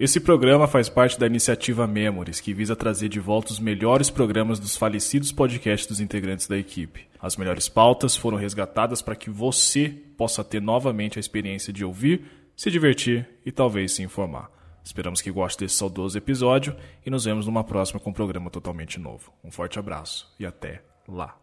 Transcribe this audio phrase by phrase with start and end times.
[0.00, 4.58] Esse programa faz parte da iniciativa Memories, que visa trazer de volta os melhores programas
[4.58, 7.06] dos falecidos podcasts dos integrantes da equipe.
[7.20, 12.24] As melhores pautas foram resgatadas para que você possa ter novamente a experiência de ouvir,
[12.56, 14.50] se divertir e talvez se informar.
[14.82, 16.74] Esperamos que goste desse saudoso episódio
[17.04, 19.30] e nos vemos numa próxima com um programa totalmente novo.
[19.44, 21.36] Um forte abraço e até lá.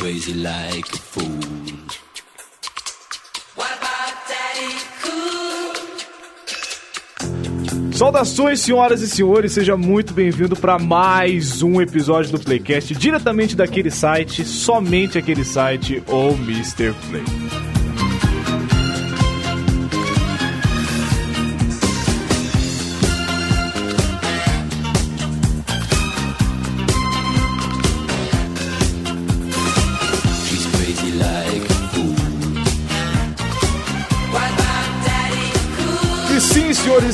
[0.00, 1.28] Crazy like a fool.
[7.92, 13.90] Saudações, senhoras e senhores, seja muito bem-vindo para mais um episódio do Playcast, diretamente daquele
[13.90, 16.94] site, somente aquele site, o Mr.
[17.10, 17.69] Play.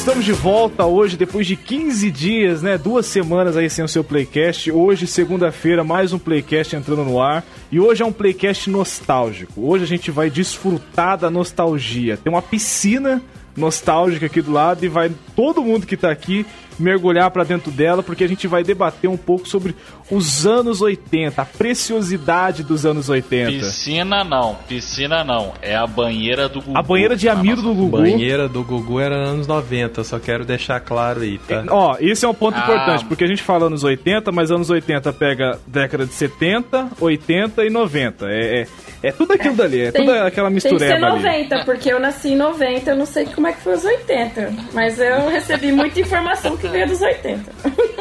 [0.06, 2.78] Estamos de volta hoje, depois de 15 dias, né?
[2.78, 4.70] Duas semanas aí sem o seu Playcast.
[4.70, 7.44] Hoje, segunda-feira, mais um Playcast entrando no ar.
[7.72, 9.68] E hoje é um Playcast nostálgico.
[9.68, 12.16] Hoje a gente vai desfrutar da nostalgia.
[12.16, 13.20] Tem uma piscina
[13.56, 16.46] nostálgica aqui do lado e vai todo mundo que tá aqui
[16.78, 19.74] mergulhar pra dentro dela, porque a gente vai debater um pouco sobre
[20.10, 23.50] os anos 80, a preciosidade dos anos 80.
[23.50, 25.52] Piscina não, piscina não.
[25.62, 26.76] É a banheira do Gugu.
[26.78, 27.98] A banheira de amigo do Gugu.
[27.98, 31.64] Banheira do Gugu era anos 90, só quero deixar claro aí, tá?
[31.70, 32.62] Ó, esse é um ponto Ah.
[32.62, 37.64] importante, porque a gente fala anos 80, mas anos 80 pega década de 70, 80
[37.64, 38.26] e 90.
[38.28, 38.66] É, é,
[39.08, 41.16] é tudo aquilo dali, é Tem- toda aquela Tem que ser mistureba ali.
[41.16, 44.52] 90, porque eu nasci em 90, eu não sei como é que foi os 80.
[44.72, 47.52] Mas eu recebi muita informação que veio dos 80.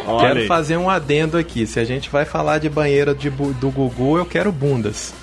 [0.07, 0.47] Olha Quero aí.
[0.47, 1.65] fazer um adendo aqui.
[1.65, 5.13] Se a gente vai falar de banheira de do Gugu, eu quero bundas.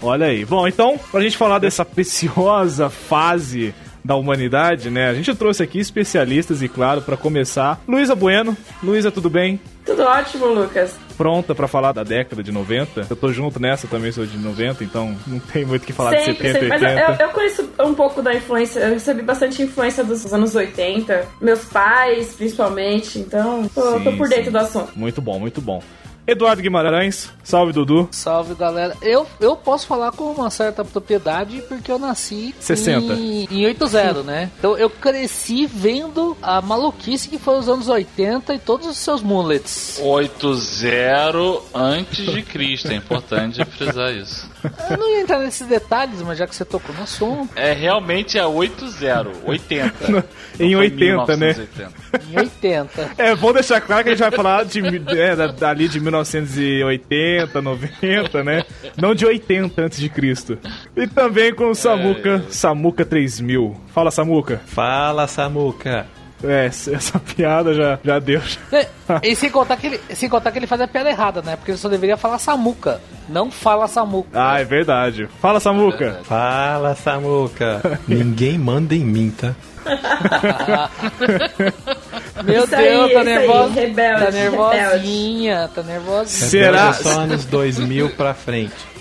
[0.00, 0.44] Olha aí.
[0.44, 3.74] Bom, então, pra gente falar dessa preciosa fase
[4.04, 5.08] da humanidade, né?
[5.08, 8.56] A gente trouxe aqui especialistas e, claro, pra começar, Luísa Bueno.
[8.82, 9.60] Luísa, tudo bem?
[9.86, 10.96] Tudo ótimo, Lucas.
[11.22, 13.06] Pronta pra falar da década de 90?
[13.08, 16.16] Eu tô junto nessa também, sou de 90, então não tem muito o que falar
[16.16, 16.66] de sempre, 70 sempre.
[16.66, 17.22] e Mas 80.
[17.22, 21.24] eu, eu conheço um pouco da influência, eu recebi bastante influência dos anos 80.
[21.40, 23.20] Meus pais, principalmente.
[23.20, 24.50] Então, tô, tô Sim, por dentro sim.
[24.50, 24.90] do assunto.
[24.96, 25.80] Muito bom, muito bom.
[26.24, 28.08] Eduardo Guimarães, salve Dudu.
[28.12, 28.96] Salve galera.
[29.02, 33.14] Eu, eu posso falar com uma certa propriedade porque eu nasci 60.
[33.14, 34.48] em, em 80, né?
[34.56, 39.20] Então eu cresci vendo a maluquice que foi os anos 80 e todos os seus
[39.20, 40.00] mullets.
[40.00, 42.88] 8-0 antes de Cristo.
[42.92, 44.48] É importante frisar isso.
[44.90, 48.38] Eu não ia entrar nesses detalhes, mas já que você tocou no assunto, É realmente
[48.38, 50.24] a 8-0, 80.
[50.60, 51.54] Em Não foi 80, né?
[51.54, 51.92] 1980.
[52.30, 53.10] em 80.
[53.18, 54.80] É, vou deixar claro que a gente vai falar de,
[55.18, 58.64] é, da- dali de 1980, 90, né?
[58.96, 60.58] Não de 80 antes de Cristo.
[60.96, 63.76] E também com o Samuca, Samuca 3000.
[63.94, 64.60] Fala, Samuca.
[64.66, 66.06] Fala, Samuca.
[66.44, 68.40] É, essa piada já, já deu.
[68.72, 68.88] É,
[69.22, 71.54] E sem contar, que ele, sem contar que ele faz a piada errada, né?
[71.54, 74.30] Porque ele só deveria falar Samuca, não fala Samuca.
[74.34, 75.28] Ah, é verdade.
[75.40, 76.20] Fala, Samuca.
[76.24, 78.00] Fala, Samuca.
[78.08, 79.54] Ninguém manda em mim, tá?
[82.44, 83.74] Meu Isso aí, Deus, tá aí, nervosa.
[83.74, 86.50] rebelde, tá nervosinha, tá nervosinha.
[86.50, 86.92] Será?
[86.92, 88.91] Só anos 2000 pra frente.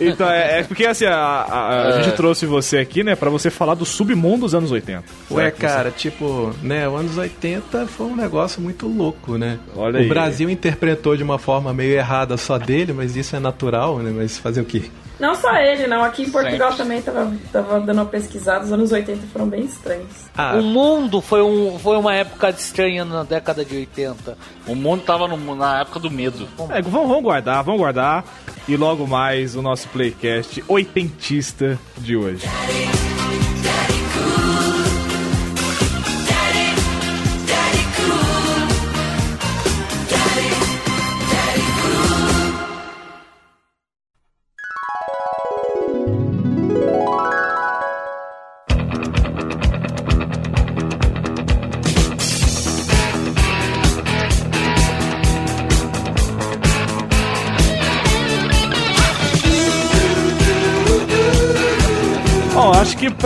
[0.00, 3.50] Então, é, é porque assim, a, a- a gente trouxe você aqui, né, pra você
[3.50, 5.04] falar do submundo dos anos 80.
[5.30, 9.58] Ué, cara, tipo, né, os anos 80 foi um negócio muito louco, né?
[9.76, 10.08] Olha o aí.
[10.08, 14.12] Brasil interpretou de uma forma meio errada só dele, mas isso é natural, né?
[14.14, 14.84] Mas fazer o quê?
[15.18, 16.02] Não só ele, não.
[16.02, 18.64] Aqui em Portugal também tava, tava dando uma pesquisada.
[18.64, 20.06] Os anos 80 foram bem estranhos.
[20.34, 24.38] Ah, O mundo foi, um, foi uma época estranha na década de 80.
[24.66, 26.48] O mundo tava no- na época do medo.
[26.70, 28.24] É, vamos, vamos guardar, vamos guardar.
[28.70, 32.46] E logo mais o nosso playcast oitentista de hoje.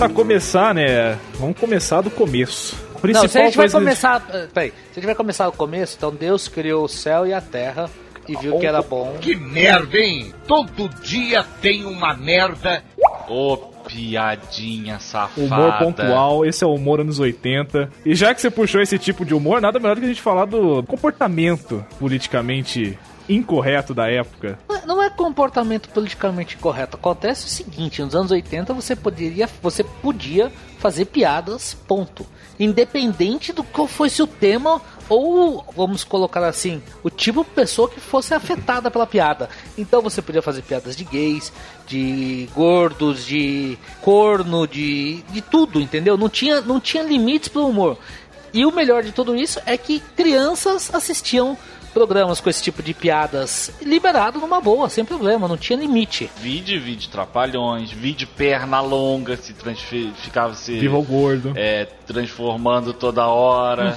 [0.09, 2.75] Pra começar, né, vamos começar do começo.
[2.75, 4.27] A Não, Principal se a gente vai começar.
[4.33, 7.33] eh, Peraí, se a gente vai começar do começo, então Deus criou o céu e
[7.35, 7.91] a terra
[8.27, 9.17] e viu que era bom.
[9.21, 10.33] Que merda, hein?
[10.47, 12.83] Todo dia tem uma merda.
[13.29, 13.56] Ô,
[13.87, 15.43] piadinha safada.
[15.47, 17.91] Humor pontual, esse é o humor anos 80.
[18.06, 20.23] E já que você puxou esse tipo de humor, nada melhor do que a gente
[20.23, 22.99] falar do comportamento politicamente
[23.29, 24.59] incorreto da época.
[24.69, 26.97] Não é- Não é comportamento politicamente correto.
[26.97, 32.26] Acontece o seguinte, nos anos 80 você poderia, você podia fazer piadas, ponto.
[32.61, 37.99] Independente do qual fosse o tema ou, vamos colocar assim, o tipo de pessoa que
[38.00, 39.49] fosse afetada pela piada.
[39.77, 41.53] Então você podia fazer piadas de gays,
[41.87, 46.17] de gordos, de corno, de, de tudo, entendeu?
[46.17, 47.99] Não tinha, não tinha limites pro humor.
[48.53, 51.56] E o melhor de tudo isso é que crianças assistiam
[51.94, 56.29] programas com esse tipo de piadas liberado numa boa, sem problema, não tinha limite.
[56.37, 59.55] Vídeo, vídeo trapalhões, vídeo perna longa, se
[60.17, 61.52] ficava se Viva o gordo.
[61.56, 63.96] é, transformando toda hora.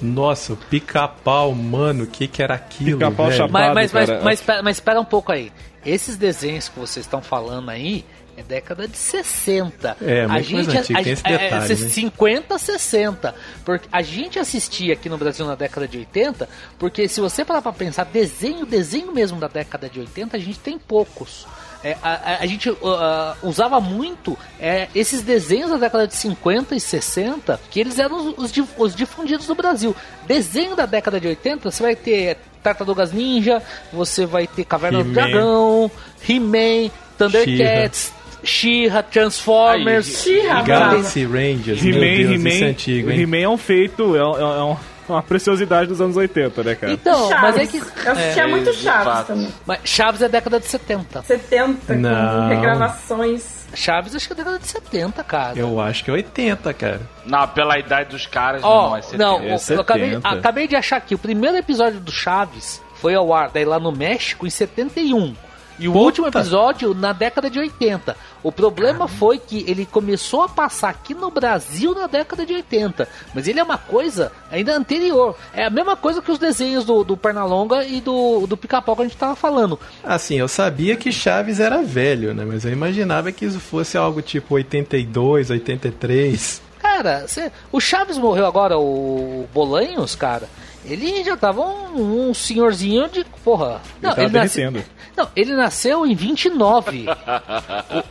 [0.00, 3.74] Nossa, o pica-pau, mano, o que que era aquilo, Pica-pau chapado.
[3.74, 5.50] Mas, mas, mas, mas, espera- mas espera um pouco aí.
[5.84, 8.04] Esses desenhos que vocês estão falando aí
[8.38, 9.96] é década de 60.
[10.00, 11.88] É, a muito mais gente, antigo, a- tem esse é, é, detalhe, né?
[11.90, 13.34] 50, 60.
[13.64, 16.48] Porque a gente assistia aqui no Brasil na década de 80,
[16.78, 20.58] porque se você parar pra pensar, desenho, desenho mesmo da década de 80, a gente
[20.58, 21.46] tem poucos.
[21.82, 26.74] É, a, a- gente uh, uh, usava muito é, esses desenhos da década de 50
[26.74, 29.94] e 60, que eles eram os, os di- os difundidos no Brasil.
[30.26, 33.62] Desenho da década de 80, você vai ter Tartarugas Ninja,
[33.92, 35.12] você vai ter Caverna do.
[35.12, 35.88] Dragão,
[36.28, 38.12] He-Man, Thundercats,
[38.44, 40.22] She-Ra, Transformers.
[40.22, 43.20] She-Ra, Galaxy Rangers, He-Man, é He-Man, antigo, hein?
[43.20, 44.76] He-Man é um feito, é, um- é um-
[45.08, 46.92] uma preciosidade dos anos 80, né, cara?
[46.92, 47.78] Então, mas é que.
[47.78, 49.48] Eu assistia é, muito Chaves também.
[49.66, 51.22] mas Chaves é década de 70.
[51.22, 52.42] 70, Não.
[52.42, 53.58] com regravações.
[53.74, 55.58] Chaves acho que é década de 70, cara.
[55.58, 57.00] Eu acho que é 80, cara.
[57.26, 59.24] Não, pela idade dos caras, Ó, não, é 70.
[59.24, 60.28] não, É eu acabei, 70.
[60.28, 61.14] acabei de achar aqui.
[61.14, 65.34] O primeiro episódio do Chaves foi ao ar daí lá no México em 71.
[65.78, 66.04] E o Puta.
[66.04, 68.16] último episódio na década de 80.
[68.42, 73.08] O problema foi que ele começou a passar aqui no Brasil na década de 80.
[73.34, 75.36] Mas ele é uma coisa ainda anterior.
[75.54, 79.02] É a mesma coisa que os desenhos do, do Pernalonga e do, do Pica-Pau que
[79.02, 79.78] a gente tava falando.
[80.02, 82.44] Assim, eu sabia que Chaves era velho, né?
[82.44, 86.62] Mas eu imaginava que isso fosse algo tipo 82, 83.
[86.80, 90.48] Cara, cê- o Chaves morreu agora, o Bolanhos, cara.
[90.88, 93.24] Ele já tava um, um senhorzinho de.
[93.44, 93.80] Porra.
[94.00, 94.84] Não, tava ele, nasce- derretendo.
[95.16, 97.06] não, ele nasceu em 29.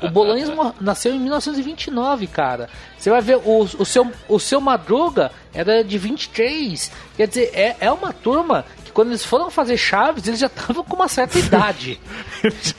[0.04, 2.70] o, o Bolanhos nasceu em 1929, cara.
[2.98, 6.92] Você vai ver, o, o, seu, o seu Madruga era de 23.
[7.16, 10.84] Quer dizer, é, é uma turma que quando eles foram fazer Chaves, eles já estavam
[10.84, 12.00] com uma certa idade.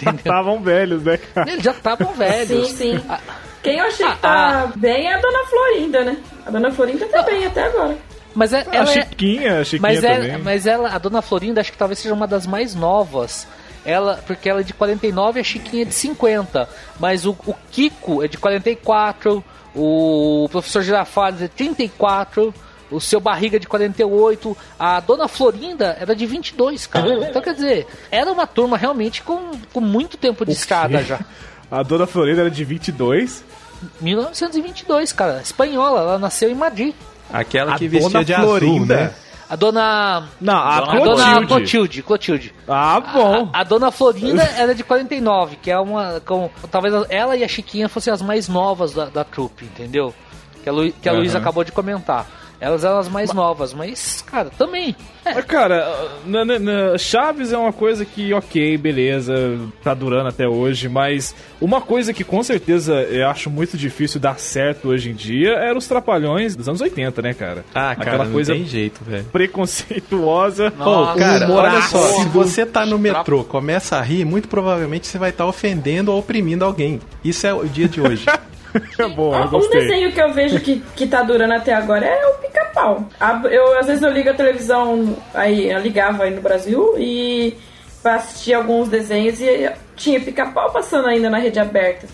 [0.03, 1.51] Já estavam velhos, né, cara?
[1.51, 2.69] Eles já estavam velhos.
[2.71, 3.01] Sim, sim.
[3.63, 6.17] Quem eu achei que tá bem é a Dona Florinda, né?
[6.47, 7.99] A Dona Florinda tá bem até agora.
[8.39, 10.31] Mas é, A ela é, Chiquinha, a Chiquinha Mas, também.
[10.31, 13.49] é, mas ela, a Dona Florinda, acho que talvez seja uma das mais novas.
[13.85, 16.69] Ela, porque ela é de 49 e a Chiquinha é de 50.
[17.01, 19.43] Mas o, o Kiko é de 44,
[19.75, 22.55] o Professor Girafales é de 34,
[22.93, 27.19] o seu Barriga é de 48, a Dona Florinda era de 22, cara.
[27.29, 31.05] Então quer dizer, era uma turma realmente com, com muito tempo de quê?
[31.05, 31.19] já.
[31.71, 33.45] A Dona Florinda era de 22.
[34.01, 35.41] 1922, cara.
[35.43, 36.95] Espanhola, ela nasceu em Madrid.
[37.33, 38.95] Aquela A que vestia Dona de azul, Florinda?
[38.97, 39.15] né?
[39.51, 40.29] A dona.
[40.41, 41.47] Não, a Dona- A dona Clotilde.
[41.47, 42.03] Clotilde.
[42.03, 42.55] Clotilde.
[42.69, 43.49] Ah, bom.
[43.53, 46.21] A, a dona Florinda era de 49, que é uma.
[46.21, 50.15] Com, talvez ela e a Chiquinha fossem as mais novas da, da trupe, entendeu?
[50.63, 51.21] Que a, Lu, que a Aham.
[51.21, 52.27] Luísa acabou de comentar.
[52.61, 54.97] Elas eram as mais novas, mas, cara, também.
[55.25, 60.29] É, Mas, Cara, na- na- na- Chaves é uma coisa que, ok, beleza, tá durando
[60.29, 65.11] até hoje, mas uma coisa que com certeza eu acho muito difícil dar certo hoje
[65.11, 67.65] em dia era os trapalhões dos anos 80, né, cara?
[67.75, 69.25] Ah, cara, Aquela não coisa tem jeito, velho.
[69.31, 70.71] preconceituosa.
[70.73, 75.19] Pô, cara, olha só, se você tá no metrô, começa a rir, muito provavelmente você
[75.19, 77.01] vai estar ofendendo ou oprimindo alguém.
[77.25, 78.27] Isso é o dia de hoje.
[78.99, 79.03] É
[79.43, 79.81] eu um gostei.
[79.81, 83.09] desenho que eu vejo que, que tá durando até agora é o pica-pau.
[83.51, 87.57] Eu, às vezes eu ligo a televisão, aí eu ligava aí no Brasil e
[88.03, 92.07] pra assistir alguns desenhos e tinha pica-pau passando ainda na rede aberta.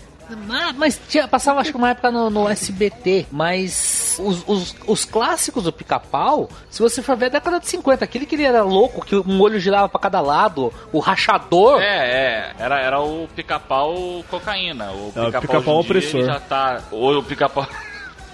[0.77, 5.63] Mas tinha, passava acho que uma época no, no SBT, mas os, os, os clássicos
[5.63, 9.05] do pica-pau, se você for ver, é década de 50, aquele que ele era louco,
[9.05, 11.81] que um olho girava pra cada lado, o rachador.
[11.81, 12.53] É, é.
[12.59, 14.91] Era, era o pica-pau cocaína.
[14.91, 16.25] O É, o pica-pau em dia, opressor.
[16.25, 16.81] já tá.
[16.91, 17.67] Ou o pica-pau.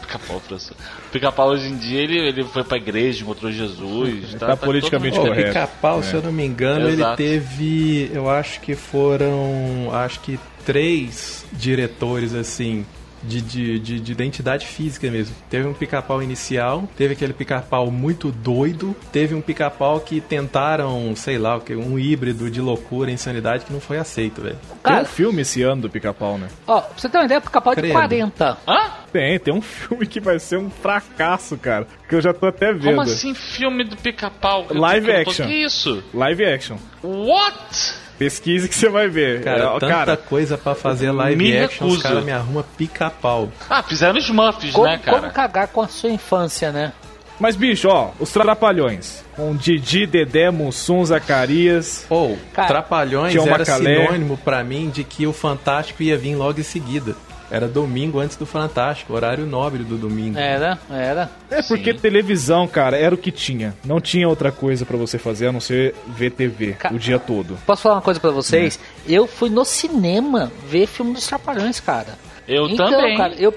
[0.01, 0.75] Pica-pau opressor.
[1.07, 4.33] O pica-pau hoje em dia ele, ele foi pra igreja, encontrou Jesus.
[4.37, 5.53] Tá politicamente todo Ô, mundo- correto.
[5.53, 6.03] Pica-pau, É.
[6.03, 7.21] se eu não me engano, Exato.
[7.21, 8.11] ele teve.
[8.13, 9.89] Eu acho que foram.
[9.93, 12.85] Acho que três diretores, assim.
[13.23, 15.35] de, de, de, de identidade física mesmo.
[15.47, 21.37] Teve um pica-pau inicial, teve aquele pica-pau muito doido, teve um pica-pau que tentaram, sei
[21.37, 24.57] lá, o que, um híbrido de loucura e insanidade que não foi aceito, velho.
[24.83, 26.47] Tem um filme esse ano do pica-pau, né?
[26.65, 27.93] ó, pra você ter uma ideia, pica-pau de Credo.
[27.93, 28.57] 40.
[28.67, 28.91] Hã?
[29.13, 31.85] Tem, tem um filme que vai ser um fracasso, cara.
[32.09, 32.85] Que eu já tô até vendo.
[32.85, 34.65] Como assim filme do pica-pau?
[34.71, 35.45] Live action.
[35.45, 36.03] Que isso?
[36.11, 36.77] Live action.
[37.03, 37.93] What?
[38.21, 39.41] Pesquise que você vai ver.
[39.43, 42.03] Cara, É, tanta cara, coisa pra fazer live me action, os recuso.
[42.03, 43.51] caras me arrumam pica-pau.
[43.67, 45.19] Ah, fizeram os Muffs, Como, né, cara?
[45.21, 46.93] como cagar com a sua infância, né?
[47.39, 49.23] Mas, bicho, ó, os Trapalhões.
[49.35, 52.05] Com Didi, Dedé, Mussum, Zacarias.
[52.07, 54.05] Ou, Cara, Trapalhões era Calé.
[54.05, 57.15] sinônimo pra mim de que o Fantástico ia vir logo em seguida.
[57.51, 60.39] Era domingo antes do Fantástico, horário nobre do domingo.
[60.39, 61.29] Era, era.
[61.49, 63.75] É porque televisão, cara, era o que tinha.
[63.83, 67.19] Não tinha outra coisa pra você fazer a não ser ver TV Ca- o dia
[67.19, 67.57] todo.
[67.65, 68.79] Posso falar uma coisa pra vocês?
[69.05, 72.17] Eu fui no cinema ver filme dos Trapalhões, cara.
[72.47, 73.17] Eu então, também.
[73.17, 73.53] cara, eu,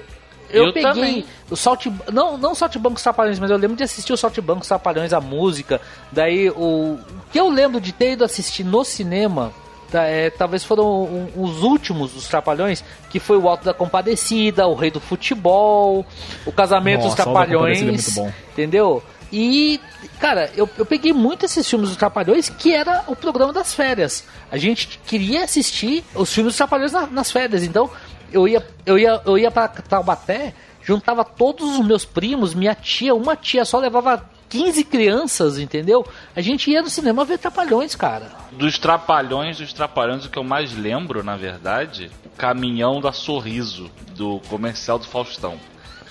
[0.49, 1.25] eu, Eu peguei também.
[1.49, 1.85] o Salt...
[2.11, 5.79] Não, não o Saltimbancos Trapalhões, mas eu lembro de assistir o Saltimbancos Trapalhões, a música.
[6.11, 6.53] Daí, o...
[6.95, 6.99] o
[7.31, 9.53] que eu lembro de ter ido assistir no cinema...
[9.91, 14.67] tá, é, talvez foram um- os últimos dos Trapalhões, que foi o Alto da Compadecida,
[14.67, 16.05] o Rei do Futebol,
[16.45, 18.31] o Casamento Nossa, dos é Trapalhões, muito bom.
[18.53, 19.03] entendeu?
[19.31, 19.79] E,
[20.19, 24.23] cara, eu, eu peguei muito esses filmes dos Trapalhões, que era o programa das férias.
[24.51, 27.89] A gente queria assistir os filmes dos Trapalhões na- nas férias, então
[28.31, 33.15] eu ia, eu ia, eu ia pra Taubaté, juntava todos os meus primos, minha tia,
[33.15, 36.05] uma tia só levava 15 crianças, entendeu?
[36.35, 38.31] A gente ia no cinema ver Trapalhões, cara.
[38.51, 43.89] Dos Trapalhões, dos Trapalhões, o que eu mais lembro, na verdade, o caminhão da Sorriso,
[44.15, 45.55] do comercial do Faustão.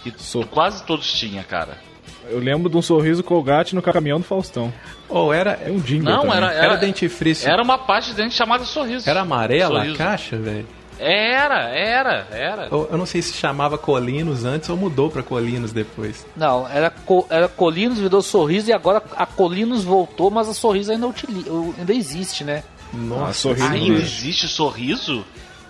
[0.02, 1.78] Que Sor- quase todos tinham, cara.
[2.28, 4.72] Eu lembro de um sorriso colgate no caminhão do Faustão.
[5.08, 6.36] Ou era, É um jingle Não, também.
[6.38, 7.48] era, era, era, dentifrício.
[7.48, 9.08] era uma parte de dente chamada Sorriso.
[9.08, 9.94] Era amarela Sorriso.
[9.94, 10.66] a caixa, velho?
[10.98, 12.68] Era, era, era.
[12.70, 16.24] Eu, eu não sei se chamava Colinos antes ou mudou pra Colinos depois.
[16.36, 20.92] Não, era, Co- era Colinos, virou Sorriso e agora a Colinos voltou, mas a Sorriso
[20.92, 21.44] ainda, utili-
[21.78, 22.62] ainda existe, né?
[22.92, 25.24] Nossa, Ah, sorriso Ainda existe Sorriso?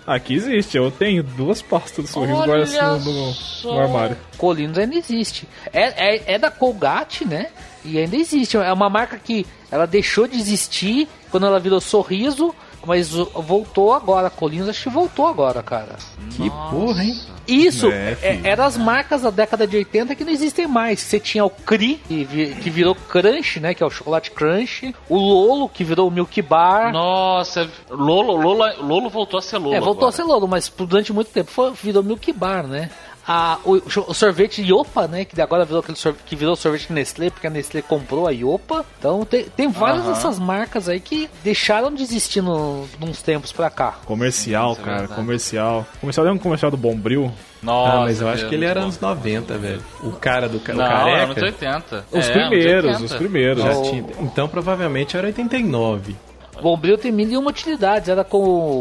[0.05, 3.73] Aqui existe, eu tenho duas pastas de sorriso guardadas no, no- só.
[3.73, 4.15] no armário.
[4.37, 5.47] Colinos ainda existe.
[5.73, 7.47] É, é, é da Colgate, né?
[7.83, 8.55] E ainda existe.
[8.55, 12.53] É uma marca que ela deixou de existir quando ela virou Sorriso,
[12.85, 14.29] mas voltou agora.
[14.29, 15.95] Colinos acho que voltou agora, cara.
[16.31, 17.19] que porra, hein?
[17.47, 20.99] Isso, É, é, eram as marcas da década de 80 que não existem mais.
[20.99, 23.73] Você tinha o Cri, que virou Crunch, né?
[23.73, 24.95] Que é o chocolate Crunch.
[25.07, 26.91] O Lolo, que virou o Milk Bar.
[26.91, 29.75] Nossa, Lolo, Lolo, Lolo voltou a ser Lolo.
[29.75, 30.09] É, voltou agora.
[30.09, 32.89] a ser Lolo, mas durante muito tempo foi, virou Milk Bar, né?
[33.27, 33.73] A, o,
[34.07, 35.25] o sorvete Iopa, né?
[35.25, 38.85] Que agora virou aquele sorvete, que virou sorvete Nestlé, porque a Nestlé comprou a Iopa.
[38.99, 40.13] Então tem, tem várias Aham.
[40.13, 43.95] dessas marcas aí que deixaram de existir no, uns tempos pra cá.
[44.05, 45.19] Comercial, Isso é cara, verdade.
[45.19, 45.85] comercial.
[45.99, 47.31] Comercial lembra um comercial do Bombril?
[47.63, 49.81] Nossa, ah, mas eu acho Deus, que ele era anos 90, velho.
[50.03, 51.23] O cara do ca- o Não, careca.
[51.23, 52.05] anos 80.
[52.11, 53.17] Os É, primeiros, anos os 80.
[53.17, 53.63] primeiros.
[53.63, 53.81] já Oh.
[53.89, 56.15] tinha- então provavelmente era 89.
[56.61, 58.09] Bombril tem mil e uma utilidades.
[58.09, 58.37] Era com.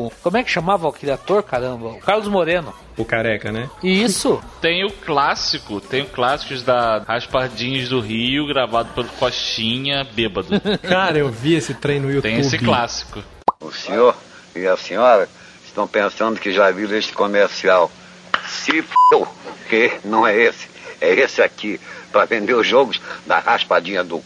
[0.07, 1.89] o- Como é que chamava aquele ator, caramba?
[1.89, 2.73] O Carlos Moreno.
[2.97, 3.69] O careca, né?
[3.83, 4.41] E isso.
[4.61, 10.49] Tem o clássico, tem o clássicos da Raspadinhos do Rio, gravado pelo Coxinha, bêbado.
[10.89, 12.23] Cara, eu vi esse trem no YouTube.
[12.31, 13.23] Tem esse clássico.
[13.61, 14.15] O senhor
[14.55, 15.29] e a senhora
[15.67, 17.91] estão pensando que já viram este comercial.
[18.47, 18.95] Se f***,
[19.69, 20.69] que não é esse,
[21.01, 21.81] é esse aqui,
[22.13, 24.25] para vender os jogos da raspadinha do c...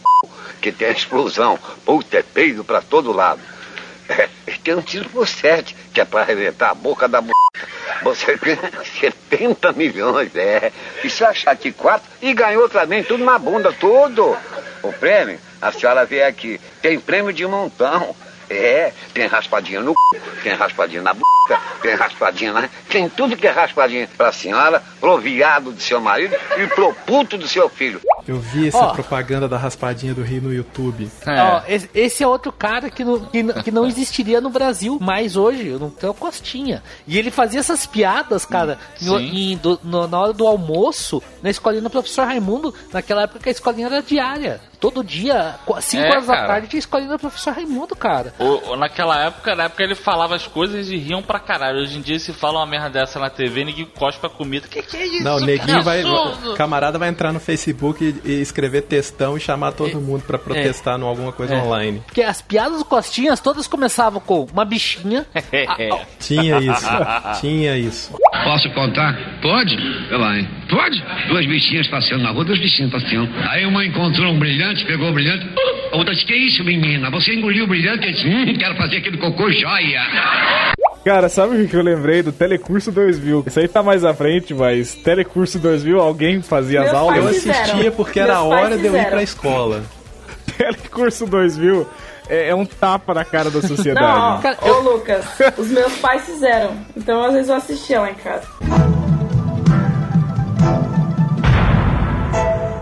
[0.61, 1.57] que tem a explosão.
[1.85, 3.41] Puta, é peido pra todo lado.
[4.07, 4.27] É,
[4.63, 7.31] tem um tiro por sete, que é para arrebentar a boca da b...
[8.01, 10.71] Você ganha 70 milhões, é.
[11.03, 14.37] E se achar que quatro, e ganhou também, tudo na bunda, tudo.
[14.81, 18.15] O prêmio, a senhora vê aqui, tem prêmio de montão.
[18.49, 22.69] É, tem raspadinha no c, tem raspadinha na boca, tem raspadinha na.
[22.89, 27.37] Tem tudo que é raspadinha pra senhora, pro viado do seu marido e pro puto
[27.37, 28.01] do seu filho.
[28.27, 28.93] Eu vi essa Ó.
[28.93, 31.09] propaganda da raspadinha do Rio no YouTube.
[31.25, 34.97] Ó, esse, esse é outro cara que não, que, não- que não existiria no Brasil
[34.99, 36.83] mais hoje, não tem o Costinha.
[37.07, 39.51] E ele fazia essas piadas, cara, no- Sim.
[39.53, 43.49] em- do- no- na hora do almoço, na escolinha do professor Raimundo, naquela época que
[43.49, 44.59] a escolinha era diária.
[44.79, 48.33] Todo dia, 5 É, horas da tarde, tinha escolinha do professor Raimundo, cara.
[48.39, 51.79] O- o- naquela época, na época ele falava as coisas e riam pra caralho.
[51.81, 54.67] Hoje em dia, se fala uma merda dessa na TV, ninguém cospe a comida.
[54.69, 55.23] Que que é isso?
[55.23, 55.99] Não, o neguinho vai.
[55.99, 56.53] Absurdo.
[56.53, 60.37] O camarada vai entrar no Facebook e, e escrever textão e chamar todo mundo pra
[60.37, 61.57] protestar em alguma coisa É.
[61.61, 62.01] online.
[62.05, 65.25] Porque as piadas do Costinhas todas começavam com uma bichinha.
[65.35, 66.87] a- a- Tinha isso.
[67.41, 68.13] tinha isso.
[68.45, 69.13] Posso contar?
[69.41, 69.75] Pode?
[70.09, 70.47] Vai lá, hein?
[70.69, 71.03] Pode?
[71.27, 73.29] Duas bichinhas passeando na rua, duas bichinhas passeando.
[73.49, 75.47] Aí uma encontrou um brilhante, pegou o brilhante.
[75.91, 77.09] A outra disse, que isso, menina?
[77.11, 78.05] Você engoliu o brilhante?
[78.05, 80.01] Eu disse, hum, quero fazer aquele cocô joia.
[81.03, 83.45] Cara, sabe o que eu lembrei do Telecurso 2000?
[83.47, 87.17] Isso aí tá mais à frente, mas Telecurso 2000, alguém fazia as Meus aulas?
[87.17, 89.83] Eu assistia porque era a hora de eu ir pra escola.
[90.57, 91.87] Telecurso 2000
[92.29, 94.05] é, é um tapa na cara da sociedade.
[94.05, 95.25] Não, ó, ô Lucas,
[95.57, 96.75] os meus pais fizeram.
[96.95, 98.47] Então às vezes eu assistia lá em casa.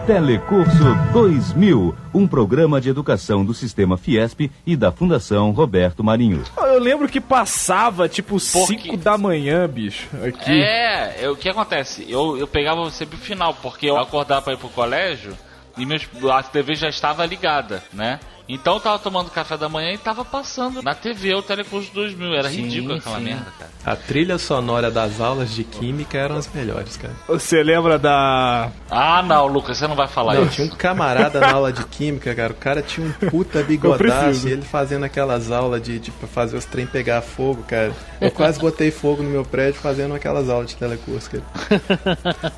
[0.08, 0.72] Telecurso
[1.12, 6.46] 2000, um programa de educação do Sistema Fiesp e da Fundação Roberto Marinho.
[6.58, 10.08] Eu lembro que passava tipo Porque- 5 da manhã, bicho.
[10.26, 10.64] Aqui.
[10.64, 12.06] É, eu- o que acontece?
[12.10, 15.34] Eu, eu pegava sempre o final, porque eu acordava pra ir pro colégio
[15.78, 18.18] e meus, a TV já estava ligada, né?
[18.50, 22.34] Então eu tava tomando café da manhã e tava passando na TV o Telecurso 2000.
[22.34, 23.24] Era Sim, ridículo aquela sim.
[23.26, 23.72] merda, cara.
[23.86, 27.14] A trilha sonora das aulas de química eram as melhores, cara.
[27.28, 28.70] Você lembra da.
[28.90, 30.56] Ah, não, Lucas, você não vai falar Não, isso.
[30.56, 32.54] tinha um camarada na aula de química, cara.
[32.54, 36.56] O cara tinha um puta bigodaço e ele fazendo aquelas aulas de, de pra fazer
[36.58, 37.92] os trem pegar fogo, cara.
[38.22, 41.44] Eu quase botei fogo no meu prédio fazendo aquelas aulas de telecurso, cara.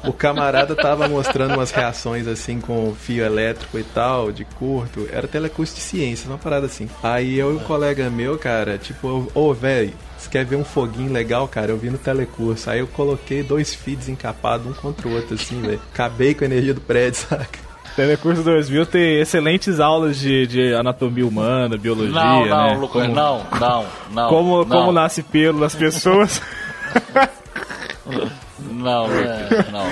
[0.04, 5.08] O camarada tava mostrando umas reações assim com fio elétrico e tal, de curto.
[5.12, 6.88] Era telecurso de ciências, uma parada assim.
[7.02, 9.94] Aí eu e um colega meu, cara, tipo, ô, velho.
[10.18, 11.72] Você quer ver um foguinho legal, cara?
[11.72, 12.70] Eu vi no telecurso.
[12.70, 15.80] Aí eu coloquei dois feeds encapados um contra o outro, assim, velho.
[15.94, 17.70] Acabei com a energia do prédio, saca?
[17.96, 22.78] Telecurso 2000 tem excelentes aulas de, de anatomia humana, biologia, Não, não, né?
[22.78, 24.30] Lucas, como, não, não, não.
[24.30, 26.42] Como, não, como nasce pelo nas pessoas.
[28.60, 29.86] Não, Lucas, não.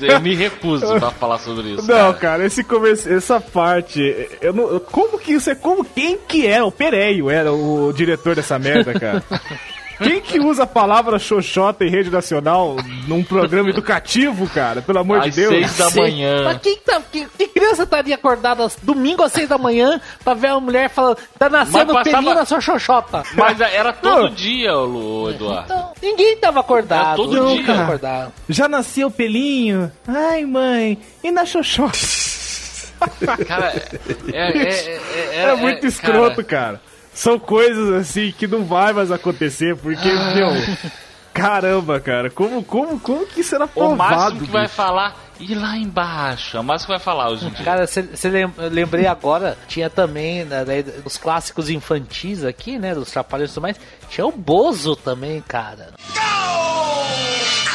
[0.00, 1.86] Eu me recuso pra falar sobre isso.
[1.86, 2.14] Não, cara.
[2.14, 6.62] cara, esse começo, essa parte, eu não, como que isso é, como quem que é?
[6.62, 9.22] O Pereio era o diretor dessa merda, cara.
[9.98, 14.82] Quem que usa a palavra xoxota em rede nacional num programa educativo, cara?
[14.82, 15.50] Pelo amor Às de Deus.
[15.54, 16.44] seis da manhã.
[16.44, 20.50] Mas quem tá, que, que criança estaria acordada domingo às seis da manhã pra ver
[20.52, 23.22] uma mulher falando, tá nascendo Mas passava- pelinho na sua xoxota?
[23.34, 24.30] Mas era todo Não.
[24.30, 25.64] dia, Lu, Eduardo.
[25.72, 27.12] Então, ninguém tava acordado.
[27.12, 27.82] É todo dia.
[27.82, 28.32] acordado.
[28.48, 29.90] Já nasceu pelinho?
[30.08, 31.96] Ai, mãe, e na xoxota?
[33.46, 33.66] Cara,
[34.32, 35.00] é, é, é,
[35.34, 36.80] é, É, muito escroto, cara.
[37.14, 40.50] São coisas assim que não vai mais acontecer, porque, meu.
[41.32, 43.96] Caramba, cara, como, como, como que isso era O provado?
[43.96, 44.74] máximo que vai bicho?
[44.74, 46.56] falar, e lá embaixo.
[46.56, 47.64] É o máximo que vai falar hoje em dia.
[47.64, 48.30] Cara, você
[48.70, 53.62] lembrei agora, tinha também, né, daí, os clássicos infantis aqui, né, dos Trapalhões e tudo
[53.62, 53.76] mais,
[54.08, 55.88] tinha o Bozo também, cara.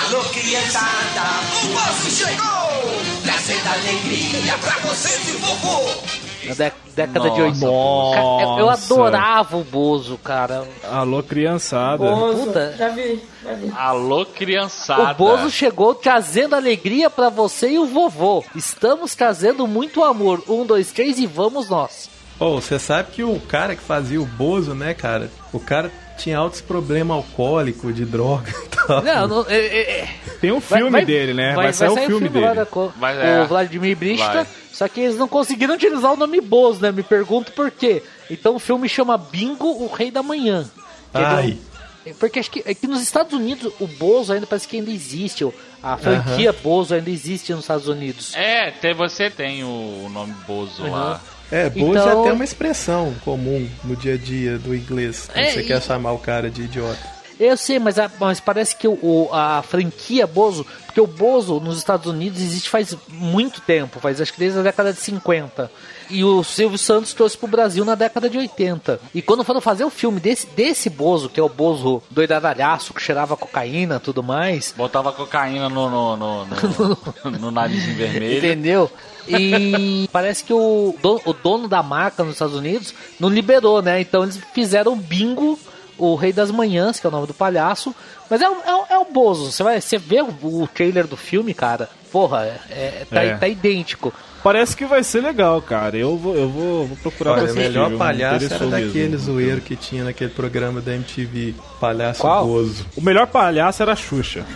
[0.05, 1.21] Alô, criançada,
[1.63, 3.01] o Bozo chegou!
[3.23, 6.28] Trazendo alegria pra vocês e vovô!
[6.49, 8.15] Na dé- década de Nossa, 80.
[8.15, 8.93] Cara, eu- Nossa.
[8.93, 10.67] adorava o Bozo, cara.
[10.91, 11.97] Alô, criançada.
[11.97, 12.75] Bozo, Puta.
[12.77, 13.71] já vi, já vi.
[13.75, 15.11] Alô, criançada.
[15.11, 18.43] O Bozo chegou trazendo alegria pra você e o vovô.
[18.55, 20.43] Estamos trazendo muito amor.
[20.47, 22.09] Um, dois, três e vamos nós.
[22.39, 25.29] Ô, você sabe que o cara que fazia o Bozo, né, cara?
[25.51, 29.01] O cara tinha altos problemas alcoólicos, de droga e tal.
[29.03, 30.09] Não, não, é- é- é-
[30.41, 31.53] Tem um vai- filme vai- dele, né?
[31.55, 32.55] Vai, sair o filme, lá dele.
[32.55, 33.45] da co- Vai- o é.
[33.45, 34.25] Vladimir Brista.
[34.43, 34.47] Vai.
[34.71, 36.91] Só que eles não conseguiram utilizar o nome Bozo, né?
[36.91, 38.01] Me pergunto por quê.
[38.29, 40.69] Então o filme chama Bingo, o Rei da Manhã.
[41.13, 41.57] Ai.
[42.05, 44.89] É Porque acho que, é que nos Estados Unidos o Bozo ainda parece que ainda
[44.89, 45.45] existe.
[45.83, 48.33] A franquia Bozo ainda existe nos Estados Unidos.
[48.35, 51.21] É, tem, você tem o nome Bozo lá.
[51.51, 55.27] É, Bozo Então- é até uma expressão comum no dia a dia do inglês.
[55.31, 57.19] Quando É, você e- quer chamar o cara de idiota.
[57.39, 61.61] Eu sei, mas, a- mas parece que o, o- a franquia Bozo, porque o Bozo
[61.61, 65.71] nos Estados Unidos existe faz muito tempo, faz acho que desde a década de 50.
[66.09, 68.99] E o Silvio Santos trouxe pro Brasil na década de 80.
[69.15, 73.01] E quando foram fazer o filme desse, desse Bozo, que é o Bozo doidadalhaço, que
[73.01, 78.37] cheirava cocaína e tudo mais, Botava cocaína no, no, no, no, no narizinho vermelho.
[78.39, 78.91] Entendeu?
[79.29, 84.01] E parece que o dono, o dono da marca nos Estados Unidos não liberou, né?
[84.01, 85.59] Então eles fizeram bingo,
[85.99, 87.93] o Rei das Manhãs, que é o nome do palhaço.
[88.29, 89.51] Mas é, o- é, o- é o Bozo.
[89.51, 91.89] Você vai você vê o, o trailer do filme, cara.
[92.11, 93.35] Porra, é, é- tá, É.
[93.37, 94.11] tá idêntico.
[94.41, 95.97] Parece que vai ser legal, cara.
[95.97, 98.69] Eu vou, eu vou, vou procurar Olha, pra o assistir, melhor palhaço era mesmo.
[98.71, 102.45] daquele zoeiro que tinha naquele programa da MTV, Palhaço Qual?
[102.45, 102.85] Bozo.
[102.95, 104.45] O melhor palhaço era a Xuxa.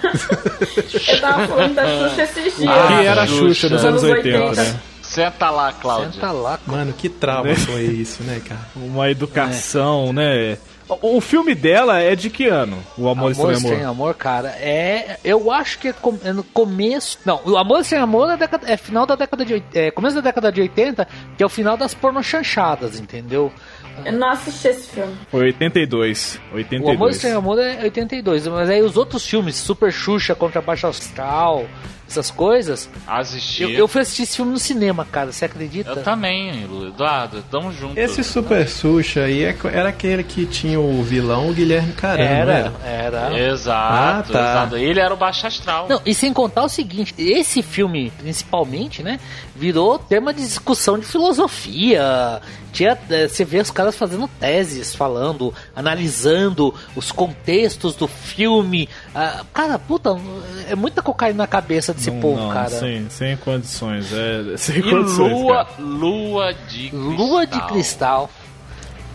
[1.11, 2.69] Eu tava falando da Xuxa esses dias.
[2.69, 4.63] Ah, que era a Xuxa nos anos Anos 80, 80.
[4.63, 4.79] né?
[5.01, 6.11] Senta lá, Cláudia.
[6.13, 6.59] Senta lá.
[6.65, 8.61] Mano, que trauma foi isso, né, cara?
[8.75, 10.57] Uma educação, né?
[10.89, 12.77] O, filme dela é de que ano?
[12.97, 13.89] O Amor, Amor Estranho Amor.
[13.89, 15.17] Amor, cara, é.
[15.23, 17.17] Eu acho que é, com- é no começo.
[17.25, 19.63] Não, o Amor Estranho Amor é, década- é final da década de.
[19.73, 23.51] É, começo da década de 80, que é o final das pornochanchadas, entendeu?
[24.05, 25.15] Eu não assisti esse filme.
[25.29, 26.35] Foi 82.
[26.35, 27.15] O Amor 82.
[27.15, 31.65] Estranho Amor é 82, mas aí os outros filmes, Super Xuxa contra Baixa Astral,
[32.13, 32.89] essas coisas.
[33.07, 33.63] Assistir.
[33.63, 35.91] Eu, eu fui assistir esse filme no cinema, cara, você acredita?
[35.91, 37.97] Eu também, Eduardo, tamo junto.
[37.99, 42.73] Esse Super Xuxa aí é- era aquele que tinha o vilão, o Guilherme Caramba, Era,
[42.83, 43.17] era?
[43.19, 43.39] era.
[43.39, 44.39] Exato, Ah, tá.
[44.51, 44.77] exato.
[44.77, 45.87] Ele era o baixo astral.
[45.89, 49.19] Não, e sem contar o seguinte, esse filme, principalmente, né,
[49.55, 52.41] virou tema de discussão de filosofia.
[52.71, 58.89] Tinha, eh, você vê os caras fazendo teses, falando, analisando os contextos do filme.
[59.13, 60.17] Ah, cara, puta,
[60.67, 62.69] é muita cocaína na cabeça desse Não, povo, não, cara.
[62.69, 64.07] Sem, sem condições.
[64.11, 65.31] É, sem E condições.
[65.31, 65.75] lua, cara.
[65.79, 66.99] lua de cristal.
[67.15, 68.29] Lua de cristal.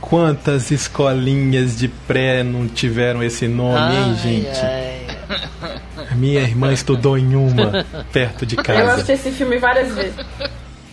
[0.00, 4.58] Quantas escolinhas de pré não tiveram esse nome, hein, Ai, gente?
[4.60, 5.78] ai.
[6.18, 8.92] Minha irmã estudou em uma, perto de Eu casa.
[8.92, 10.16] assisti esse filme várias vezes.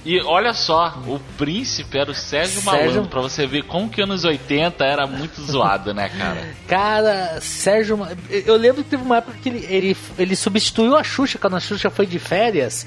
[0.05, 3.99] E olha só, o príncipe era o Sérgio, Sérgio- Malandro, pra você ver como que
[4.03, 6.43] anos 80 era muito zoado, né, cara?
[6.67, 7.99] Cara, Sérgio.
[8.29, 11.59] Eu lembro que teve uma época que ele, ele, ele substituiu a Xuxa quando a
[11.59, 12.85] Xuxa foi de férias.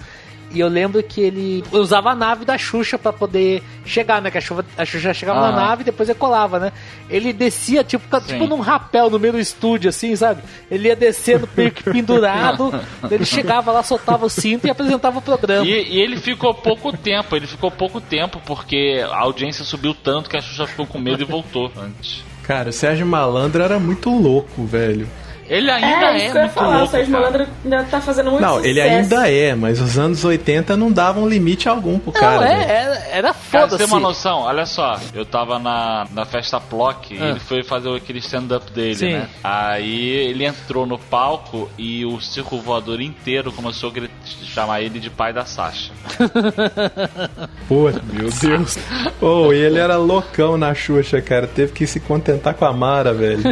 [0.51, 4.31] E eu lembro que ele usava a nave da Xuxa pra poder chegar, né?
[4.31, 5.57] Que a Xuxa, a Xuxa chegava na Aham.
[5.57, 6.73] nave e depois ele colava, né?
[7.11, 8.27] Ele descia tipo, Sim.
[8.27, 10.43] tipo num rapel no meio do estúdio, assim, sabe?
[10.71, 12.73] Ele ia descendo meio que pendurado.
[13.11, 15.67] ele chegava lá, soltava o cinto e apresentava o programa.
[15.67, 20.31] E, e ele ficou pouco tempo, ele ficou pouco tempo porque a audiência subiu tanto
[20.31, 22.25] que a Xuxa ficou com medo e voltou antes.
[22.43, 25.07] Cara, o Sérgio Malandro era muito louco, velho.
[25.49, 26.69] Ele ainda é, é, isso que eu ia muito falar.
[26.77, 27.25] louco, o Sérgio cara.
[27.25, 28.67] Malandro ainda tá fazendo muito Não, sucesso.
[28.69, 32.45] ele ainda é, mas os anos 80 não davam limite algum pro Não, cara.
[32.47, 32.71] é, velho.
[32.71, 33.93] era, era Cara, você tem foda-se.
[33.93, 34.41] uma noção?
[34.41, 37.31] Olha só, eu tava na, na festa Plock e Ah.
[37.31, 39.13] ele foi fazer aquele stand-up dele, Sim.
[39.13, 39.29] né?
[39.43, 45.09] Aí ele entrou no palco e o circo voador inteiro começou a chamar ele de
[45.11, 45.93] pai da Sasha.
[47.69, 48.79] Pô, meu Deus.
[49.21, 51.47] Pô, e ele era loucão na Xuxa, cara.
[51.47, 53.43] Teve que se contentar com a Mara, velho.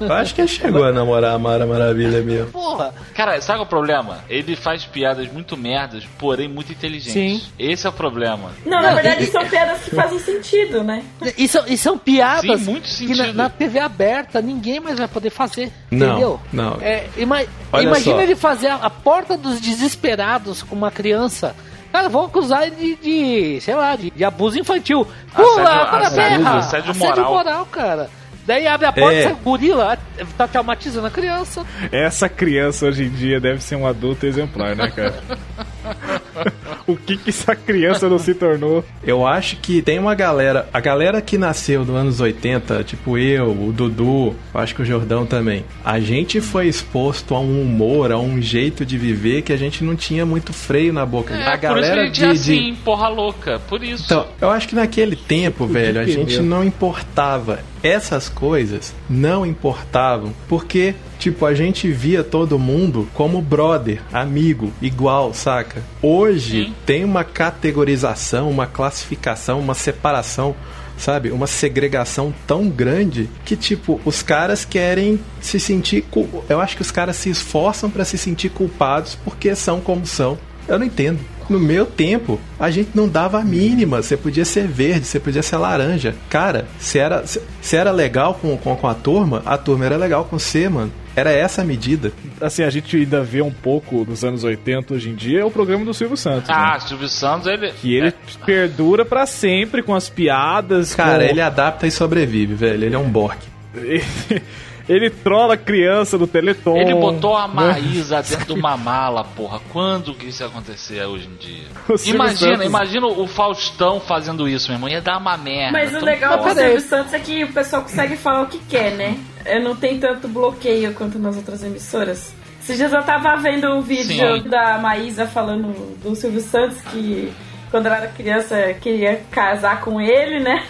[0.00, 2.50] Eu acho que ele chegou a namorar a Mara Maravilha mesmo.
[2.52, 2.94] Porra.
[3.14, 4.18] Cara, sabe é o problema?
[4.28, 7.12] Ele faz piadas muito merdas, porém muito inteligentes.
[7.42, 7.42] Sim.
[7.58, 8.50] Esse é o problema.
[8.64, 11.02] Não, na verdade e- são piadas que fazem sentido, né?
[11.36, 15.08] E são, e são piadas Sim, muito que na, na TV aberta ninguém mais vai
[15.08, 15.72] poder fazer.
[15.90, 16.40] Não, entendeu?
[16.52, 16.78] não.
[16.80, 18.22] É, ima- Olha imagina só.
[18.22, 21.54] ele fazer a, a porta dos desesperados com uma criança.
[21.92, 25.06] Cara, vão acusar ele de, de, sei lá, de, de abuso infantil.
[25.34, 26.56] Pula, Assédio- para a assédio- terra!
[26.58, 27.32] assédio moral.
[27.32, 28.10] moral, cara.
[28.46, 29.20] Daí abre a porta É.
[29.20, 29.98] e sai o gorila,
[30.38, 31.64] tá traumatizando a criança.
[31.90, 35.14] Essa criança hoje em dia deve ser um adulto exemplar, né, cara?
[36.86, 38.84] o que que essa criança não se tornou?
[39.02, 43.50] Eu acho que tem uma galera, a galera que nasceu nos anos 80, tipo eu,
[43.50, 45.64] o Dudu, eu acho que o Jordão também.
[45.84, 49.82] A gente foi exposto a um humor, a um jeito de viver que a gente
[49.84, 51.34] não tinha muito freio na boca.
[51.34, 53.58] É, a por isso que a galera gente de, é de- assim, porra louca.
[53.68, 54.04] Por isso.
[54.04, 57.60] Então, eu acho que naquele tempo, velho, a gente não importava.
[57.82, 60.94] Essas coisas não importavam, porque,
[61.30, 65.82] tipo, a gente via todo mundo como brother, amigo, igual, saca?
[66.02, 66.74] Hoje Sim.
[66.84, 67.24] tem uma
[67.70, 70.54] categorização, uma classificação, uma separação.
[70.98, 76.00] Sabe, uma segregação tão grande que, tipo, os caras querem se sentir.
[76.10, 80.06] cul- Eu acho que os caras se esforçam pra se sentir culpados porque são como
[80.06, 80.38] são.
[80.66, 81.20] Eu não entendo.
[81.50, 84.02] No meu tempo, a gente não dava a mínima.
[84.02, 86.14] Você podia ser verde, você podia ser laranja.
[86.30, 89.98] Cara, se era, se, se era legal com, com, com a turma, a turma era
[89.98, 90.90] legal com você, mano.
[91.16, 92.12] Era essa a medida.
[92.38, 95.50] Assim, a gente ainda vê um pouco dos anos 80 hoje em dia, é o
[95.50, 96.50] programa do Silvio Santos.
[96.50, 96.80] Ah, né?
[96.80, 97.72] Silvio Santos, ele.
[97.72, 98.12] Que ele
[98.44, 100.94] perdura pra sempre com as piadas.
[100.94, 101.30] Cara, com...
[101.30, 102.84] ele adapta e sobrevive, velho.
[102.84, 103.38] Ele é um Bork.
[104.88, 106.76] ele trola a criança do Teleton.
[106.76, 107.54] Ele botou a né?
[107.54, 109.60] Maísa dentro de uma mala, porra.
[109.72, 111.64] Quando que isso ia acontecer hoje em dia?
[111.88, 114.88] O Imagina, Santos- imagina o Faustão fazendo isso, meu irmão.
[114.88, 115.72] Ia dar uma merda.
[115.72, 116.44] Mas o legal do.
[116.54, 119.16] Silvio Santos é que o pessoal consegue falar o que quer, né?
[119.44, 122.34] Eu não tem tanto bloqueio quanto nas outras emissoras.
[122.60, 124.48] Esses dias eu tava vendo um vídeo Sim.
[124.48, 127.32] da Maísa falando do Silvio Santos que
[127.70, 130.64] quando ela era criança queria casar com ele, né?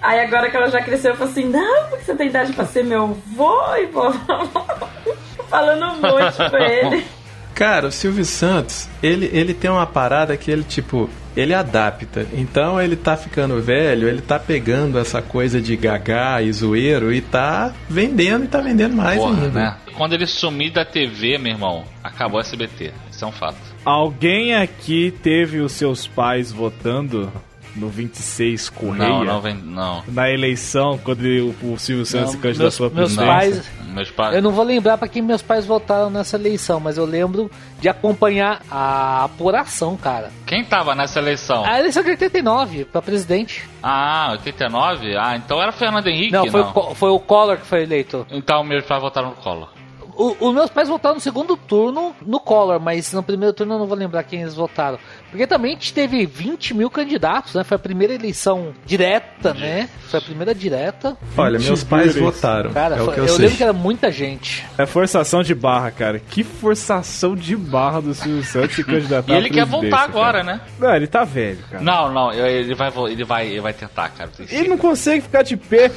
[0.00, 2.64] Aí agora que ela já cresceu, eu falei assim, não, porque você tem idade pra
[2.64, 4.12] ser meu vô e blá.
[5.48, 7.04] Falando um monte com ele.
[7.54, 12.26] Cara, o Silvio Santos, ele, ele tem uma parada que ele, tipo, ele adapta.
[12.32, 17.20] Então ele tá ficando velho, ele tá pegando essa coisa de gagá e zoeiro e
[17.20, 19.48] tá vendendo e tá vendendo mais Porra, ainda.
[19.60, 19.76] né?
[19.94, 22.92] Quando ele sumir da TV, meu irmão, acabou o SBT.
[23.10, 23.58] Isso é um fato.
[23.84, 27.30] Alguém aqui teve os seus pais votando
[27.80, 29.08] no 26 Correia?
[29.08, 29.54] Não, não vem.
[29.56, 30.02] Não.
[30.08, 33.70] Na eleição, quando o, o Silvio Santos se Não, candidatou à meus, pais.
[33.94, 34.36] Meus pais.
[34.36, 37.88] Eu não vou lembrar pra quem meus pais votaram nessa eleição, mas eu lembro de
[37.88, 40.30] acompanhar a apuração, cara.
[40.46, 41.64] Quem tava nessa eleição?
[41.64, 43.68] A eleição de 89 pra presidente.
[43.82, 45.16] Ah, 89?
[45.16, 46.32] Ah, então era Fernando Henrique?
[46.32, 48.26] Não, foi, O, Co- foi o Collor que foi eleito.
[48.30, 49.68] Então meus pais votaram no Collor.
[50.16, 53.78] o- os meus pais votaram no segundo turno no Collor, mas no primeiro turno eu
[53.78, 54.98] não vou lembrar quem eles votaram.
[55.30, 57.64] Porque também a gente teve 20 mil candidatos, né?
[57.64, 59.88] Foi a primeira eleição direta, né?
[60.08, 61.16] Foi a primeira direta.
[61.36, 62.72] Olha, meus pais votaram.
[62.72, 63.38] Cara, é o foi- que eu, eu, sei.
[63.44, 64.66] lembro que era muita gente.
[64.76, 66.18] É forçação de barra, cara.
[66.18, 70.56] Que forçação de barra do Silvio Santos se candidatar E ele quer voltar agora, cara.
[70.56, 70.60] né?
[70.78, 71.82] Não, ele tá velho, cara.
[71.82, 74.30] Não, não, ele vai, ele vai, ele vai tentar, cara.
[74.48, 75.90] Ele não consegue ficar de pé.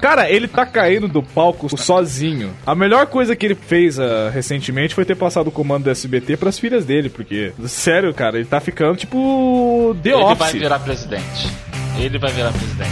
[0.00, 2.52] Cara, ele tá caindo do palco sozinho.
[2.66, 6.36] A melhor coisa que ele fez ah, recentemente foi ter passado o comando do SBT
[6.36, 10.38] pras filhas dele, porque, sério, cara, ele tá ficando tipo The Ele Office.
[10.38, 11.48] vai virar presidente.
[11.98, 12.90] Ele vai virar presidente,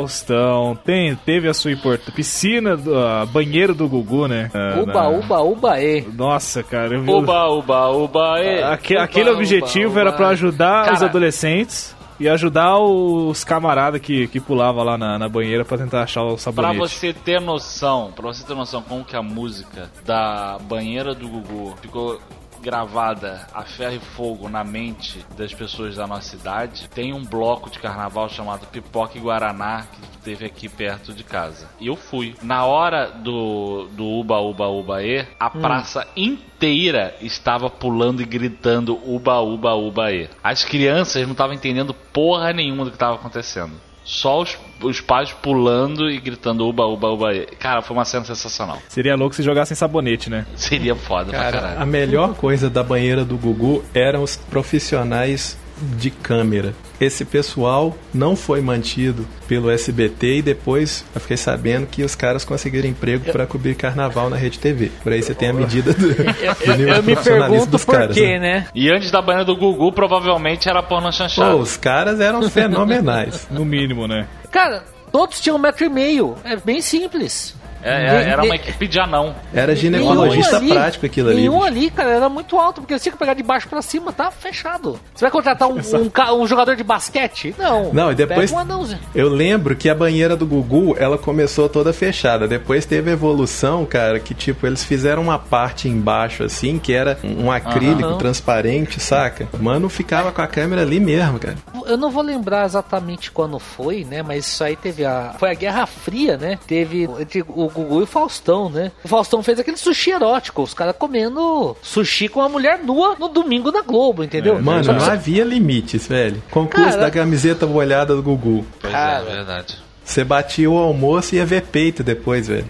[0.00, 2.12] Faustão, tem, teve a sua importância.
[2.12, 4.50] Piscina, do- ah, banheiro do Gugu, né?
[4.54, 6.02] Ah, Uba, na- uba, uba, e.
[6.14, 7.10] Nossa, cara, eu vi.
[7.10, 8.62] Uba, uba, uba, e.
[8.62, 10.00] Aque- Uba, aquele uba, objetivo uba.
[10.00, 11.06] era pra ajudar os Cara.
[11.10, 16.22] adolescentes e ajudar os camaradas que, que pulavam lá na, na banheira pra tentar achar
[16.22, 16.78] o Pra sabonete.
[16.78, 21.74] você ter noção, pra você ter noção como que a música da banheira do Gugu
[21.80, 22.18] ficou
[22.60, 27.70] gravada a ferro e fogo na mente das pessoas da nossa cidade, tem um bloco
[27.70, 31.68] de carnaval chamado Pipoca e Guaraná que teve aqui perto de casa.
[31.80, 32.34] E eu fui.
[32.42, 38.98] Na hora do, do Uba Uba Uba E, a praça inteira estava pulando e gritando
[39.04, 40.28] Uba Uba Uba E.
[40.42, 43.89] As crianças não estavam entendendo porra nenhuma do que estava acontecendo.
[44.12, 47.28] Só os, os pais pulando e gritando uba, uba, uba.
[47.60, 48.82] Cara, foi uma cena sensacional.
[48.88, 50.46] Seria louco se jogassem sabonete, né?
[50.56, 51.86] Seria foda pra Cara, a caralho.
[51.86, 55.56] melhor coisa da banheira do Gugu eram os profissionais
[55.96, 56.74] de câmera.
[57.00, 62.44] Esse pessoal não foi mantido pelo SBT e depois eu fiquei sabendo que os caras
[62.44, 64.90] conseguiram emprego para cobrir carnaval na Rede TV.
[65.02, 67.70] Por aí você tem a medida do, do Eu, nível eu de me profissionalismo pergunto
[67.70, 68.14] dos por caras.
[68.14, 68.40] quê, né?
[68.40, 68.66] né?
[68.74, 71.56] E antes da banheira do Gugu, provavelmente era porno Pô, chanchado.
[71.58, 73.46] os caras eram fenomenais.
[73.50, 74.26] No mínimo, né?
[74.50, 76.36] Cara, todos tinham um metro e meio.
[76.44, 77.54] É bem simples.
[77.82, 79.34] É, é, era uma equipe de anão.
[79.54, 81.38] Era ginecologista ali- prático aquilo ali.
[81.40, 81.66] Nenhum bicho.
[81.66, 84.30] ali, cara, era muito alto, porque eles tinham que pegar de baixo pra cima, tá
[84.30, 84.98] fechado.
[85.14, 87.54] Você vai contratar um, um, um jogador de basquete?
[87.58, 87.92] Não.
[87.92, 89.00] Não, e depois- Pega um anãozinho.
[89.14, 92.46] Eu lembro que a banheira do Gugu, ela começou toda fechada.
[92.48, 97.18] Depois teve a evolução, cara, que tipo, eles fizeram uma parte embaixo assim, que era
[97.24, 98.18] um acrílico Aham.
[98.18, 99.48] transparente, saca?
[99.58, 101.56] Mano, ficava com a câmera ali mesmo, cara.
[101.86, 104.22] Eu não vou lembrar exatamente quando foi, né?
[104.22, 105.34] Mas isso aí teve a.
[105.38, 106.58] Foi a Guerra Fria, né?
[106.66, 107.08] Teve
[107.48, 108.92] o Gugu e o Faustão, né?
[109.02, 113.28] O Faustão fez aquele sushi erótico, os caras comendo sushi com uma mulher nua no
[113.28, 114.60] domingo na Globo, entendeu?
[114.60, 116.42] Mano, Só- não havia limites, velho.
[116.50, 118.66] Concurso Cara- da camiseta molhada do Gugu.
[118.80, 119.22] Pois Cara.
[119.24, 119.78] é, verdade.
[120.04, 122.66] Você batia o almoço e ia ver peito depois, velho.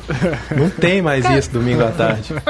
[0.55, 2.35] Não tem mais isso domingo à tarde.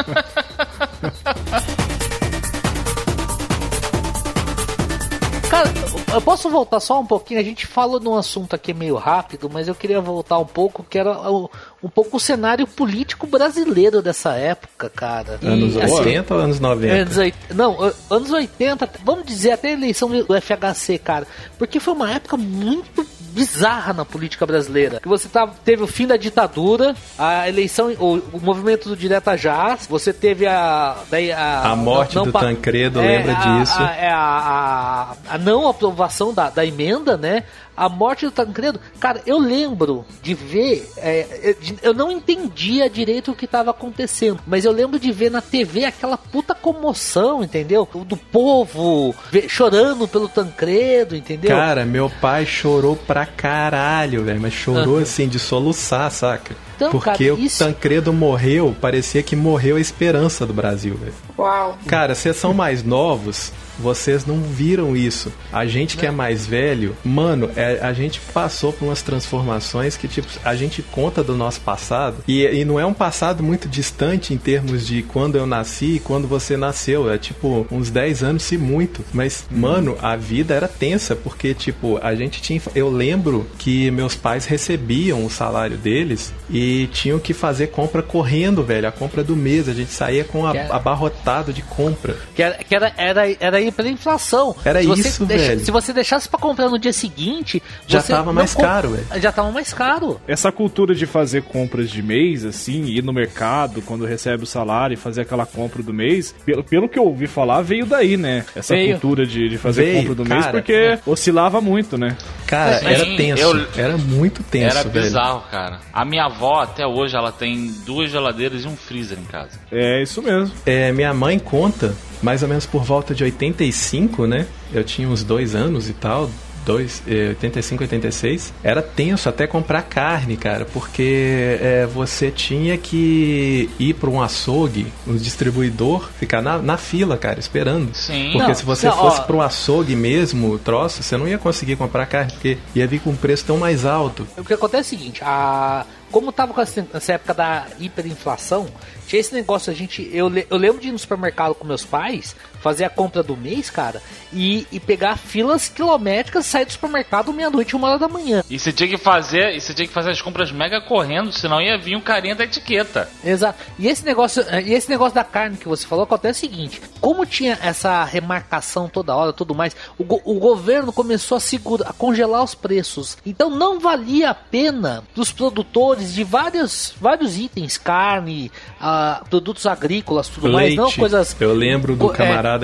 [6.12, 7.40] eu posso voltar só um pouquinho?
[7.40, 10.99] A gente falou num assunto aqui meio rápido, mas eu queria voltar um pouco, que
[10.99, 11.51] era o-
[11.83, 15.38] um pouco o cenário político brasileiro dessa época, cara.
[15.42, 16.94] E, Anos assim, 80 ou anos 90?
[17.03, 21.27] Anos 80, não, anos 80, vamos dizer até a eleição do FHC, cara.
[21.59, 25.00] Porque foi uma época muito bizarra na política brasileira.
[25.00, 29.36] Que você tava, teve o fim da ditadura, a eleição, o, o movimento do Direta
[29.36, 30.96] Já, você teve a.
[31.10, 33.80] Daí a, A morte do pa- Tancredo, é, lembra a- disso?
[33.82, 37.44] A, é a, a, a não aprovação da, da emenda, né?
[37.76, 43.35] A morte do Tancredo, cara, eu lembro de ver, é, eu não entendia direito o
[43.35, 47.88] que estava acontecendo, mas eu lembro de ver na TV aquela puta comoção, entendeu?
[48.06, 49.14] Do povo
[49.48, 51.50] chorando pelo Tancredo, entendeu?
[51.50, 54.40] Cara, meu pai chorou pra caralho, velho.
[54.40, 56.54] Mas chorou assim, de soluçar, saca?
[56.76, 61.14] Então, Porque cara, o isso- Tancredo morreu, parecia que morreu a esperança do Brasil, velho.
[61.38, 61.78] Uau.
[61.87, 65.32] Cara, vocês são mais novos, vocês não viram isso.
[65.52, 70.06] A gente que é mais velho, mano, é- a gente passou por umas transformações que,
[70.08, 72.22] tipo, a gente conta do nosso passado.
[72.26, 76.00] E, e não é um passado muito distante em termos de quando eu nasci e
[76.00, 77.10] quando você nasceu.
[77.10, 79.04] É tipo uns 10 anos, se muito.
[79.12, 82.60] Mas, mano, a vida era tensa, porque, tipo, a gente tinha.
[82.74, 88.62] Eu lembro que meus pais recebiam o salário deles e tinham que fazer compra correndo,
[88.62, 88.88] velho.
[88.88, 89.68] A compra do mês.
[89.68, 92.16] A gente saía com a, abarrotado de compra.
[92.34, 94.54] Que, era, que era, era, era hiperinflação.
[94.64, 95.61] Era se você isso, deixa- velho.
[95.64, 99.22] Se você deixasse pra comprar no dia seguinte, Já você tava mais com- caro, velho.
[99.22, 100.20] Já tava mais caro.
[100.28, 104.94] Essa cultura de fazer compras de mês, assim, ir no mercado quando recebe o salário
[104.94, 108.44] e fazer aquela compra do mês, pelo, pelo que eu ouvi falar, veio daí, né?
[108.54, 108.92] Essa Veio.
[108.92, 110.52] cultura de, de fazer Veio, compra do mês, cara.
[110.52, 112.16] porque oscilava muito, né?
[112.46, 113.42] Cara, Sim, era tenso.
[113.42, 115.04] eu- Era muito tenso, Era velho.
[115.04, 115.80] bizarro, cara.
[115.92, 119.59] A minha avó, até hoje, ela tem duas geladeiras e um freezer em casa.
[119.70, 120.54] É isso mesmo.
[120.66, 124.46] É, minha mãe conta, mais ou menos por volta de 85, né?
[124.72, 126.30] Eu tinha uns dois anos e tal.
[126.64, 128.52] Dois, eh, 85, 86.
[128.62, 134.87] Era tenso até comprar carne, cara, porque eh, você tinha que ir para um açougue,
[135.06, 137.94] um distribuidor, ficar na, na fila, cara, esperando.
[137.94, 138.33] Sim.
[138.33, 141.76] Porque Não, se você não, fosse para um açougue mesmo, troço, você não ia conseguir
[141.76, 144.26] comprar carne, porque ia vir com um preço tão mais alto.
[144.37, 145.87] O que acontece é o seguinte, a...
[146.11, 148.68] como tava com essa, essa época da hiperinflação,
[149.07, 150.09] tinha esse negócio, a gente.
[150.12, 153.70] Eu, eu lembro de ir no supermercado com meus pais, fazer a compra do mês,
[153.70, 154.01] cara,
[154.33, 158.44] e, e pegar filas quilométricas, sair do supermercado meia-noite, uma hora da manhã.
[158.49, 161.61] E você tinha que fazer, e você tinha que fazer as compras mega correndo, senão
[161.61, 163.09] ia vir um carinha da etiqueta.
[163.25, 163.59] Exato.
[163.79, 167.25] E esse negócio, e esse negócio da carne que você falou acontece o seguinte: como
[167.27, 171.92] tinha essa remarcação toda hora, tudo mais, o, go- o governo começou a segurar, a
[171.92, 173.16] congelar os preços.
[173.25, 180.29] Então não valia a pena dos produtores de vários, vários itens, carne, ah, produtos agrícolas,
[180.29, 181.37] tudo mais, não coisas.
[181.40, 182.12] Eu lembro do co-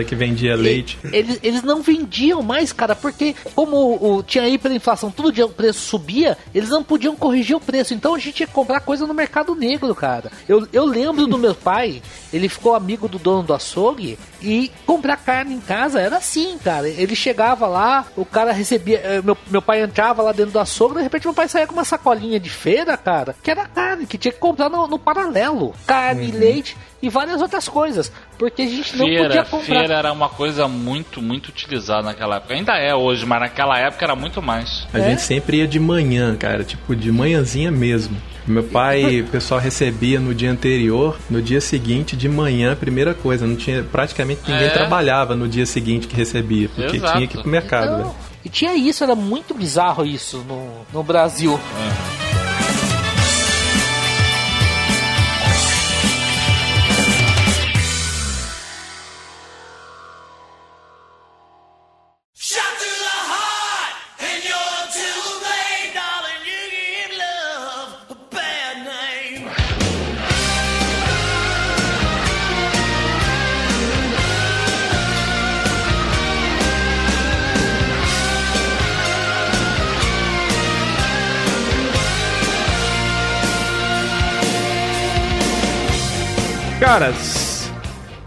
[0.04, 0.98] que vendia leite.
[1.04, 5.50] e- Eles, eles não vendiam mais, cara, porque como o, tinha hiperinflação, todo dia o
[5.50, 7.94] preço subia, eles não podiam corrigir o preço.
[7.94, 10.30] Então a gente tinha que comprar coisa no mercado negro, cara.
[10.48, 15.16] Eu, eu lembro do meu pai, ele ficou amigo do dono do açougue e comprar
[15.16, 16.88] carne em casa era assim, cara.
[16.88, 18.98] Ele chegava lá, o cara recebia.
[19.04, 21.72] eh, Meu, meu pai entrava lá dentro do açougue, de repente meu pai saía com
[21.74, 25.74] uma sacolinha de feira, cara, que era carne, que tinha que comprar no, no paralelo.
[25.86, 28.10] Carne, leite e várias outras coisas.
[28.38, 29.78] Porque a gente não Feira, podia comprar.
[29.78, 32.54] feira era uma coisa muito, muito utilizada naquela época.
[32.54, 34.86] Ainda é hoje, mas naquela época era muito mais.
[34.92, 35.10] A É?
[35.10, 38.16] gente sempre ia de manhã, cara, tipo de manhãzinha mesmo.
[38.46, 43.46] Meu pai, o pessoal recebia no dia anterior, no dia seguinte, de manhã, primeira coisa.
[43.46, 44.70] Não tinha, praticamente ninguém É.
[44.70, 47.12] trabalhava no dia seguinte que recebia, porque Exato.
[47.16, 48.14] tinha que ir pro mercado, Então, né?
[48.44, 51.58] E tinha isso, era muito bizarro isso no, no Brasil.
[51.58, 52.25] Shot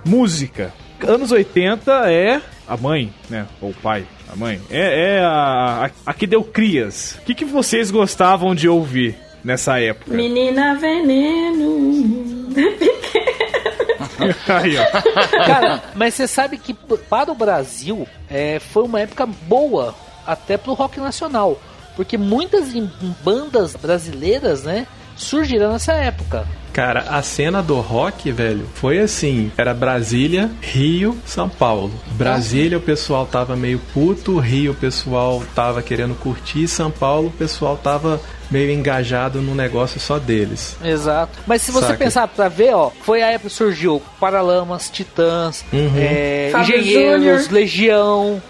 [0.09, 0.73] música.
[1.07, 3.47] Anos 80 é a mãe, né?
[3.61, 4.59] Ou o pai, a mãe.
[4.69, 7.17] É, é a, a, a que deu crias.
[7.21, 10.13] O que, que vocês gostavam de ouvir nessa época?
[10.13, 12.49] Menina veneno.
[14.47, 15.45] Aí, ó.
[15.45, 19.95] Cara, mas você sabe que para o Brasil é, foi uma época boa
[20.25, 21.61] até pro rock nacional.
[21.95, 22.73] Porque muitas
[23.23, 24.87] bandas brasileiras, né,
[25.19, 26.45] surgiram nessa época.
[26.71, 31.91] Cara, a cena do rock, velho, foi assim: era Brasília, Rio, São Paulo.
[32.11, 37.31] Brasília o pessoal tava meio puto, Rio o pessoal tava querendo curtir, São Paulo o
[37.31, 40.77] pessoal tava meio engajado no negócio só deles.
[40.83, 41.39] Exato.
[41.45, 41.97] Mas se você Saca.
[41.99, 45.91] pensar pra ver, ó, foi a época que surgiu Paralamas, Titãs, Uhum.
[45.97, 47.51] é, Engenheiros, Júnior.
[47.51, 48.41] Legião.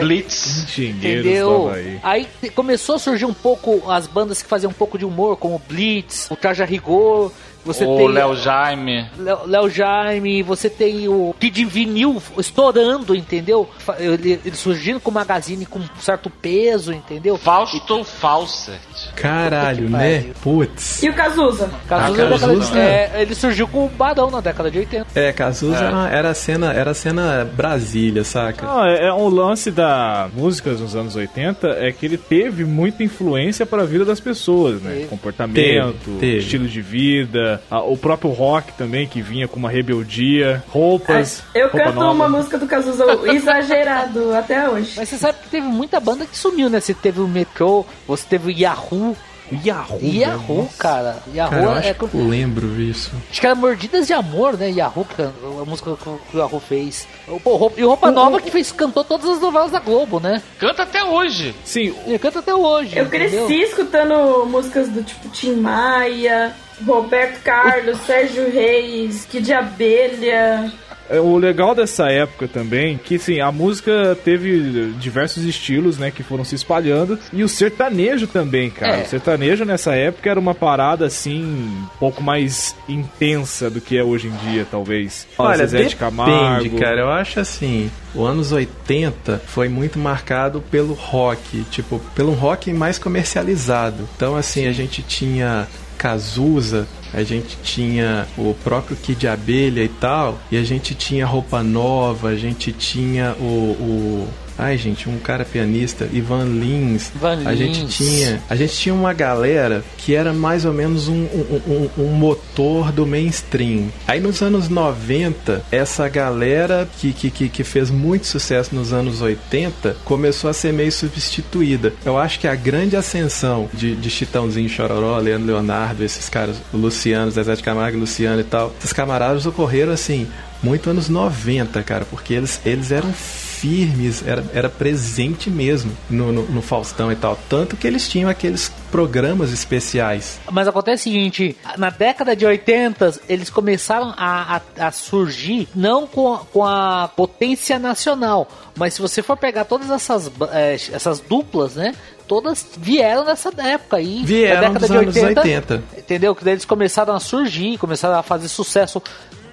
[0.00, 0.64] Blitz.
[0.64, 1.70] Engenheiros Entendeu?
[2.02, 5.60] Aí começou a surgir um pouco as bandas que faziam um pouco de humor, como
[5.68, 7.32] Blitz, o Traja Rigor.
[7.66, 9.06] Você o tem Léo Jaime.
[9.46, 13.68] Léo Jaime, você tem o Kid Vinil estourando, entendeu?
[13.98, 17.36] Ele, ele surgindo com magazine com um certo peso, entendeu?
[17.36, 18.78] Fausto Fawcett.
[19.14, 20.26] Caralho, né?
[20.42, 21.02] Putz.
[21.02, 21.70] E o Cazuza?
[21.88, 22.78] Cazuza, Ah, década de- Cazuza.
[22.78, 25.06] é, ele surgiu com o Barão na década de 80.
[25.14, 28.64] É, Cazuza era, era a cena, era a cena Brasília, saca?
[28.66, 33.02] Não, é, é um lance da música nos anos 80 é que ele teve muita
[33.02, 34.92] influência para a vida das pessoas, né?
[34.94, 35.06] Teve.
[35.06, 36.38] Comportamento, teve.
[36.38, 41.68] estilo de vida, a- o próprio rock também que vinha com uma rebeldia, roupas, Eu
[41.68, 42.12] roupa canto nova.
[42.12, 44.92] uma música do Cazuza exagerado até hoje.
[44.96, 46.80] Mas você sabe que teve muita banda que sumiu, né?
[46.80, 49.16] Você teve o Metrô, você teve o Yahoo.
[49.64, 51.18] Yahoo, Yahoo, cara.
[51.32, 51.94] Yahoo Cara, eu é.
[51.94, 53.12] que eu lembro isso.
[53.30, 54.70] Acho que era Mordidas de Amor, né?
[54.72, 55.30] Yahoo, que a,
[55.64, 57.06] música que o Yahoo fez.
[57.44, 60.42] Pô, e o Roupa Nova que fez, cantou todas as novelas da Globo, né?
[60.58, 61.54] Canta até hoje.
[61.64, 62.98] Sim, Ele canta até hoje.
[62.98, 63.62] Eu cresci entendeu?
[63.68, 66.52] escutando músicas do tipo Tim Maia,
[66.84, 70.72] Roberto Carlos, Sérgio Reis, Kid Abelha.
[71.08, 76.24] É, O legal dessa época também, que sim, a música teve diversos estilos, né, que
[76.24, 78.96] foram se espalhando, e o sertanejo também, cara.
[78.98, 79.02] É.
[79.04, 84.02] O sertanejo nessa época era uma parada assim, um pouco mais intensa do que é
[84.02, 85.28] hoje em dia, talvez.
[85.38, 86.78] Olha, Zezé de depende, Camargo.
[86.80, 87.00] cara.
[87.00, 92.98] Eu acho assim, o anos 80 foi muito marcado pelo rock, tipo, pelo rock mais
[92.98, 94.08] comercializado.
[94.16, 100.38] Então, assim, a gente tinha Cazuza, a gente tinha o próprio Kid Abelha e tal,
[100.50, 103.44] e a gente tinha Roupa Nova, a gente tinha o...
[103.44, 104.28] o
[104.58, 107.10] Ai, gente, um cara pianista, Ivan Lins.
[107.14, 107.94] Ivan a gente Lins.
[107.94, 111.60] tinha, a gente tinha uma galera que era mais ou menos um, um,
[111.98, 113.88] um- um motor do mainstream.
[114.06, 119.20] Aí nos anos 90, essa galera que, que, que, que fez muito sucesso nos anos
[119.20, 121.92] 80 começou a ser meio substituída.
[122.04, 127.30] Eu acho que a grande ascensão de, de Chitãozinho, Chororó, Leandro Leonardo, esses caras, Luciano,
[127.30, 130.26] Zezé de Camargo, Luciano e tal, esses camaradas ocorreram assim,
[130.62, 133.12] muito anos 90, cara, porque eles, eles eram
[133.56, 137.38] firmes, era, era presente mesmo no, no, no Faustão e tal.
[137.48, 140.38] Tanto que eles tinham aqueles programas especiais.
[140.50, 146.06] Mas acontece o seguinte, na década de 80, eles começaram a, a, a surgir não
[146.06, 151.20] com a, com a potência nacional, mas se você for pegar todas essas, eh, essas
[151.20, 151.94] duplas, né?
[152.28, 154.22] Todas vieram nessa época aí.
[154.24, 155.82] Vieram na década dos de anos 80, 80.
[155.96, 156.34] Entendeu?
[156.34, 159.00] Que daí eles começaram a surgir, começaram a fazer sucesso,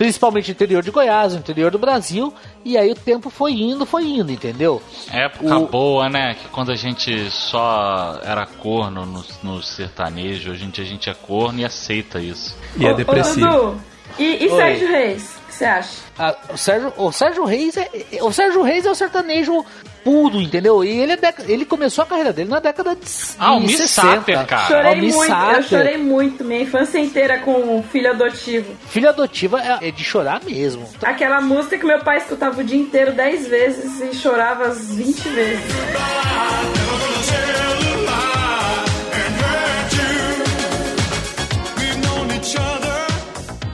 [0.03, 2.33] principalmente no interior de Goiás, no interior do Brasil,
[2.65, 4.81] e aí o tempo foi indo, foi indo, entendeu?
[5.09, 6.33] Época O- boa, né?
[6.33, 11.09] Que quando a gente só era corno no, no sertanejo, hoje em dia a gente
[11.09, 12.53] é corno e aceita isso.
[12.75, 13.47] E é Ô, depressivo.
[13.47, 13.81] Dudu,
[14.19, 14.57] e, e Oi.
[14.57, 15.37] Sérgio Reis?
[15.37, 15.89] O que você acha?
[16.19, 17.89] Ah, o, Sérgio, o Sérgio Reis é
[18.21, 19.65] o Sérgio Reis é o sertanejo
[20.03, 20.83] puro, entendeu?
[20.83, 23.01] E ele, é dec- ele começou a carreira dele na década de,
[23.39, 24.07] Ah, o Miss 60.
[24.17, 24.67] Sater, cara.
[24.67, 25.63] Chorei muito, eu Sater.
[25.63, 28.73] chorei muito, minha infância inteira com filho adotivo.
[28.87, 30.87] Filho adotiva é, é de chorar mesmo.
[31.03, 35.21] Aquela música que meu pai escutava o dia inteiro 10 vezes e chorava as 20
[35.29, 35.63] vezes.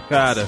[0.10, 0.48] Cara,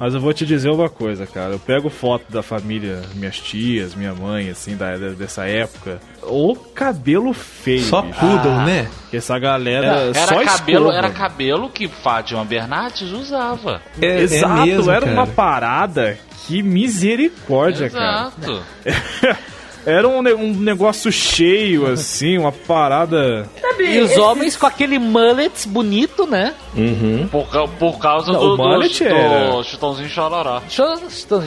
[0.00, 1.52] mas eu vou te dizer uma coisa, cara.
[1.52, 6.00] Eu pego foto da família, minhas tias, minha mãe, assim, da, da- dessa época.
[6.22, 7.82] O cabelo feio.
[7.84, 8.18] Só bicho.
[8.18, 8.88] poodle, né?
[9.10, 10.96] Que essa galera Era, só cabelo, escova.
[10.96, 13.80] era cabelo que Fátima Bernardes usava.
[14.00, 15.12] É, Exato, é mesmo, era cara.
[15.12, 18.32] uma parada que misericórdia, cara.
[18.40, 18.62] Exato.
[19.86, 23.48] Era um, um negócio cheio, assim, uma parada.
[23.60, 26.54] Sabe, E os esse- homens com aquele mullet bonito, né?
[26.76, 27.26] Uhum.
[27.30, 27.46] Por,
[27.78, 30.60] por causa Não, do, o mullet do, era- do Chitãozinho Chororó.
[30.68, 30.98] Chorou,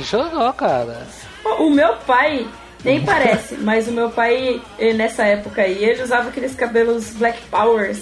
[0.03, 1.05] chorou, cara.
[1.59, 2.47] O meu pai,
[2.83, 4.59] nem parece, mas o meu pai,
[4.95, 8.01] nessa época aí, ele usava aqueles cabelos Black Powers.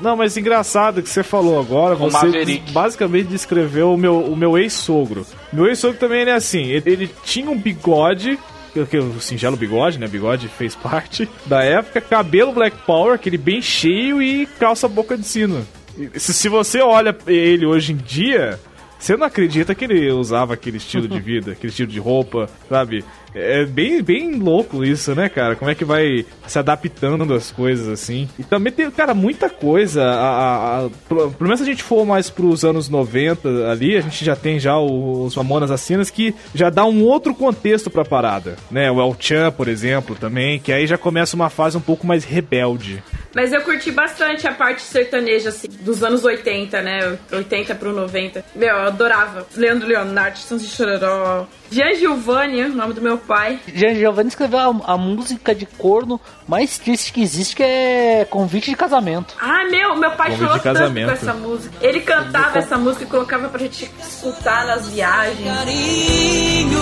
[0.00, 2.70] Não, mas engraçado que você falou agora, O você Maverick.
[2.70, 5.26] basicamente descreveu o meu, o meu ex-sogro.
[5.52, 8.38] Meu ex-sogro também ele é assim, ele, ele tinha um bigode,
[8.80, 10.06] o singelo bigode, né?
[10.06, 15.24] Bigode fez parte da época, cabelo Black Power, aquele bem cheio e calça boca de
[15.26, 15.66] sino.
[16.14, 18.60] Se, se você olha ele hoje em dia,
[18.98, 23.04] você não acredita que ele usava aquele estilo de vida, aquele estilo de roupa, sabe?
[23.38, 25.54] É bem, bem louco isso, né, cara?
[25.54, 28.26] Como é que vai se adaptando as coisas assim.
[28.38, 30.02] E também tem, cara, muita coisa.
[30.02, 34.00] A, a, a- pelo menos se a gente for mais pros anos 90 ali, a
[34.00, 38.56] gente já tem já os Mamonas Assassinas que já dá um outro contexto pra parada,
[38.70, 38.90] né?
[38.90, 42.24] O El Chan, por exemplo, também, que aí já começa uma fase um pouco mais
[42.24, 43.02] rebelde.
[43.34, 47.18] Mas eu curti bastante a parte sertaneja, assim, dos anos 80, né?
[47.30, 48.42] 80 pro 90.
[48.54, 49.46] Meu, eu adorava.
[49.56, 51.46] Leandro Leonardo, Santos de Chororó.
[51.70, 53.58] Jean Giovanni, o nome do meu pai.
[53.74, 58.70] Jean Giovanni escreveu a, a música de corno mais triste que existe, que é Convite
[58.70, 59.34] de Casamento.
[59.40, 61.74] Ah, meu, meu pai Convite chorou tanto com essa música.
[61.80, 65.44] Ele cantava essa música e colocava pra gente escutar nas viagens.
[65.44, 66.78] carinho.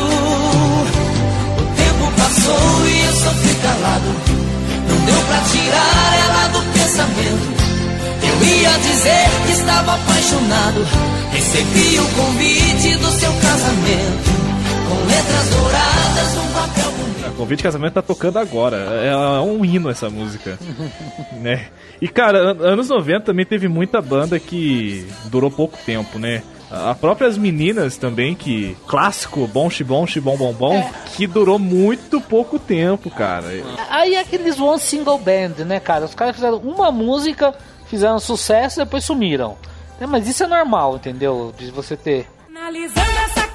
[1.56, 4.04] O tempo passou e eu sofri calado.
[4.86, 7.63] Não deu pra tirar ela do pensamento.
[8.48, 10.84] Dizer que estava apaixonado.
[11.32, 14.30] Recebi o convite do seu casamento.
[14.86, 17.26] Com letras douradas num papel bonito.
[17.26, 18.76] A Convite de Casamento tá tocando agora.
[19.02, 20.58] É, é um hino essa música.
[21.40, 21.68] né?
[22.02, 26.42] E, cara, an- anos 90 também teve muita banda que durou pouco tempo, né?
[26.70, 28.76] A própria As Meninas também, que...
[28.86, 33.46] Clássico, Bom Xibom, Xibom Bom Bom, que durou muito pouco tempo, cara.
[33.88, 36.04] Aí é aqueles One Single Band, né, cara?
[36.04, 37.54] Os caras fizeram uma música,
[37.94, 39.56] fizeram sucesso e depois sumiram.
[40.00, 41.54] É, mas isso é normal, entendeu?
[41.56, 42.28] De você ter.
[42.48, 43.46] Analisando essa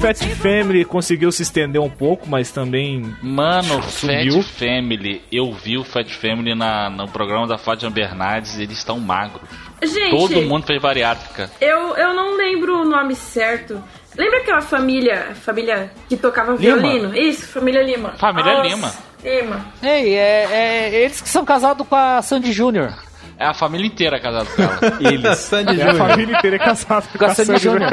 [0.00, 3.14] Fat Family conseguiu se estender um pouco, mas também.
[3.22, 4.42] Mano, Sumiu.
[4.42, 8.98] Fat Family, eu vi o Fat Family na, no programa da Fátima Bernardes, eles estão
[8.98, 9.42] magros.
[9.82, 11.50] Gente, Todo mundo fez bariátrica.
[11.60, 13.82] Eu, eu não lembro o nome certo.
[14.16, 16.76] Lembra aquela família, família que tocava Lima.
[16.78, 17.16] violino?
[17.16, 18.14] Isso, família Lima.
[18.18, 18.92] Família Nossa, Lima.
[19.22, 19.66] Lima.
[19.82, 22.94] Ei, é, é eles que são casados com a Sandy Júnior.
[23.40, 24.78] É a família inteira casada com ela.
[25.00, 25.38] Eles.
[25.38, 27.90] Sandy É, a família inteira é casada com, Com a Sandy Júnior.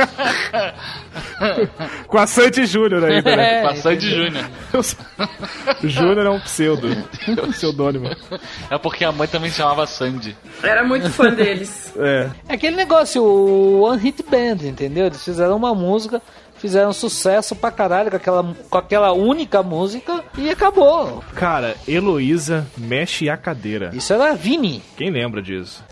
[2.06, 3.60] com a Sandy Júnior ainda, né?
[3.60, 4.46] É, com a Sandy Júnior.
[5.86, 6.90] Júnior é um pseudo.
[6.90, 8.10] É um pseudônimo.
[8.70, 10.36] É porque a mãe também se chamava Sandy.
[10.62, 11.94] Era muito fã deles.
[11.96, 12.30] É.
[12.50, 15.06] É aquele negócio, o One Hit Band, entendeu?
[15.06, 16.22] Eles fizeram uma música,
[16.60, 21.24] fizeram sucesso pra caralho com aquela, com aquela única música e acabou.
[21.36, 23.92] Cara, Heloísa mexe a cadeira.
[23.94, 24.82] Isso era Vini.
[24.98, 25.84] Quem lembra disso?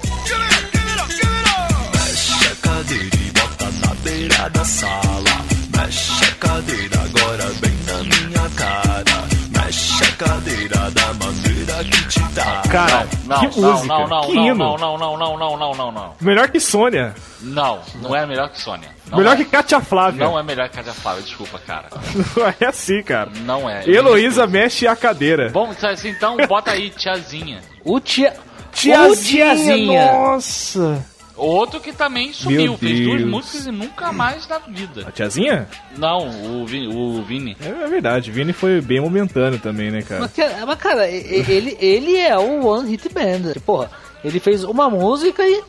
[1.93, 5.32] Mexe a cadeira e bota na beira da sala.
[5.78, 9.26] Mexe a cadeira agora bem na minha cara.
[9.57, 12.61] Mexe a cadeira da maneira que te dá.
[12.70, 14.55] Cara, Não, que não, música, não, não, que não, hino.
[14.55, 16.13] não, não, não, não, não, não, não, não.
[16.22, 17.13] Melhor que Sônia.
[17.41, 18.89] Não, não é melhor que Sônia.
[19.10, 19.38] Não Melhor é.
[19.38, 20.26] que Katia Flávia.
[20.26, 21.89] Não é melhor que a Flávia, desculpa, cara.
[22.36, 23.32] Não é assim, cara.
[23.45, 23.88] Não é.
[23.88, 25.49] Heloísa mexe a cadeira.
[25.49, 27.62] Vamos, então bota aí, tiazinha.
[27.84, 28.34] O tia...
[28.72, 30.12] Tiazinha, o tiazinha.
[30.12, 31.06] Nossa.
[31.38, 35.06] Outro que também sumiu, Meu fez duas músicas e nunca mais na vida.
[35.08, 35.68] A tiazinha?
[35.97, 36.30] Não,
[36.62, 36.88] o Vini.
[36.88, 37.58] O Vini.
[37.62, 40.22] É é verdade, Vini foi bem momentâneo também, né, cara?
[40.22, 43.53] Mas, cara, mas, cara, ele, ele é o One Hit Band.
[43.66, 43.91] Porra,
[44.24, 45.62] ele fez uma música e.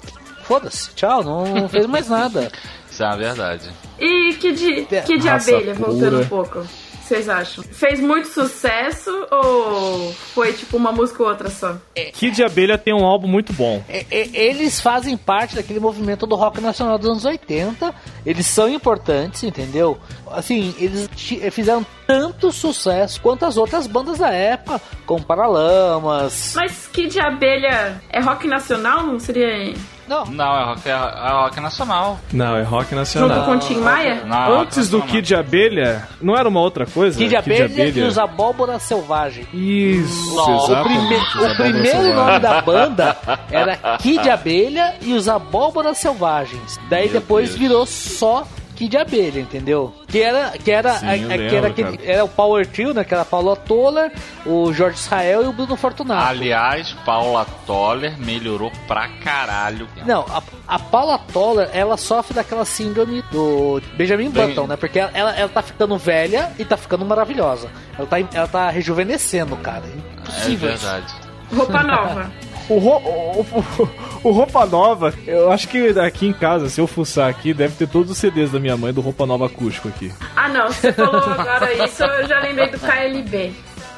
[0.44, 2.50] Foda-se, tchau, não fez mais nada.
[2.96, 3.70] Isso é uma verdade.
[4.00, 6.24] E que de, que de Raça abelha, voltando pura.
[6.24, 6.66] um pouco.
[7.02, 7.62] Vocês acham?
[7.62, 11.76] Fez muito sucesso ou foi tipo uma música ou outra só?
[12.14, 13.80] Kid de Abelha tem um álbum muito bom.
[13.88, 17.94] E- e- Eles fazem parte daquele movimento do rock nacional dos anos 80.
[18.24, 19.96] Eles são importantes, entendeu?
[20.32, 26.54] Assim, eles ti- fizeram tanto sucesso quanto as outras bandas da época, como Paralamas.
[26.56, 29.06] Mas que de abelha é rock nacional?
[29.06, 29.74] Não seria
[30.08, 32.18] Não, Não, é rock, é, é rock nacional.
[32.32, 33.44] Não, é rock junto nacional.
[33.44, 34.22] com Tim Maia?
[34.24, 35.02] Não, é Antes do.
[35.02, 37.16] Kid de Abelha, não era uma outra coisa?
[37.18, 39.46] Kid de Abelha e os Abóbora Selvagem.
[39.52, 40.82] Isso, o.
[40.84, 42.14] Prime- o Abóbora primeiro Selvagem.
[42.14, 43.16] nome da banda
[43.50, 46.78] era Kid Abelha e os Abóboras Selvagens.
[46.88, 47.58] Daí depois Deus.
[47.60, 48.44] virou só
[48.76, 49.92] Kid Abelha, entendeu?
[50.06, 52.94] Que era, que era, Sim, a- a- que lembro, era, aquele, era o Power Trio,
[52.94, 53.02] né?
[53.04, 54.12] Que era a Paula Toller,
[54.44, 56.28] o Jorge Israel e o Bruno Fortunato.
[56.28, 59.88] Aliás, Paula Toller melhorou pra caralho.
[60.06, 64.76] Não, a, a Paula Toller, ela sofre daquela síndrome do Benjamin Bem- Button, né?
[64.76, 67.68] Porque ela, ela, ela tá ficando velha e tá ficando maravilhosa.
[67.98, 69.82] Ela tá, ela tá rejuvenescendo, cara.
[69.86, 70.74] É Impossível.
[70.74, 70.84] isso.
[70.86, 71.14] verdade.
[71.54, 72.30] Roupa nova.
[72.68, 73.88] O, ro- o, o-
[74.24, 77.86] o Roupa Nova, eu acho que aqui em casa, se eu fuçar aqui, deve ter
[77.86, 80.12] todos os CDs da minha mãe do Roupa Nova Acústico aqui.
[80.34, 83.52] Ah não, você falou agora isso, eu já lembrei do KLB.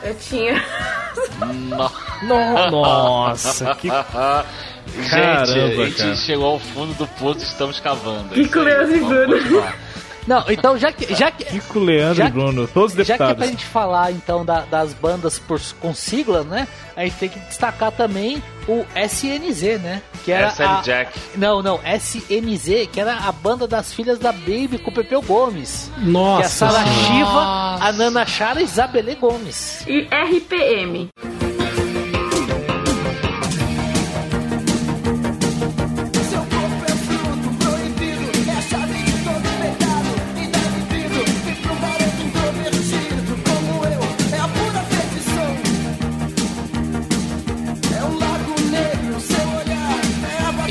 [0.04, 0.62] Eu tinha.
[1.40, 1.90] No-
[2.22, 6.16] No- Nossa, que Gente, Caramba, a gente cara.
[6.16, 8.30] chegou ao fundo do poço e estamos cavando.
[8.30, 9.64] Kiko Isso aí, Leandro e vamos Bruno.
[10.28, 13.12] Não, então já que, já que, Kiko, Leandro Já e que- Bruno, todos Já que
[13.12, 13.50] é pra deputados.
[13.50, 16.68] gente falar então da- das bandas por, com siglas, né?
[16.94, 20.02] A gente tem que destacar também o SNZ, né?
[20.24, 20.80] Que era SL a...
[20.82, 21.18] Jack.
[21.36, 25.90] Não, não, SNZ, que era a banda das filhas da Baby com o Pepeu Gomes.
[25.94, 26.84] que é a Nossa Sara.
[26.86, 29.82] Shiva, a Nana Chara e Isabelle Gomes.
[29.86, 31.08] E RPM.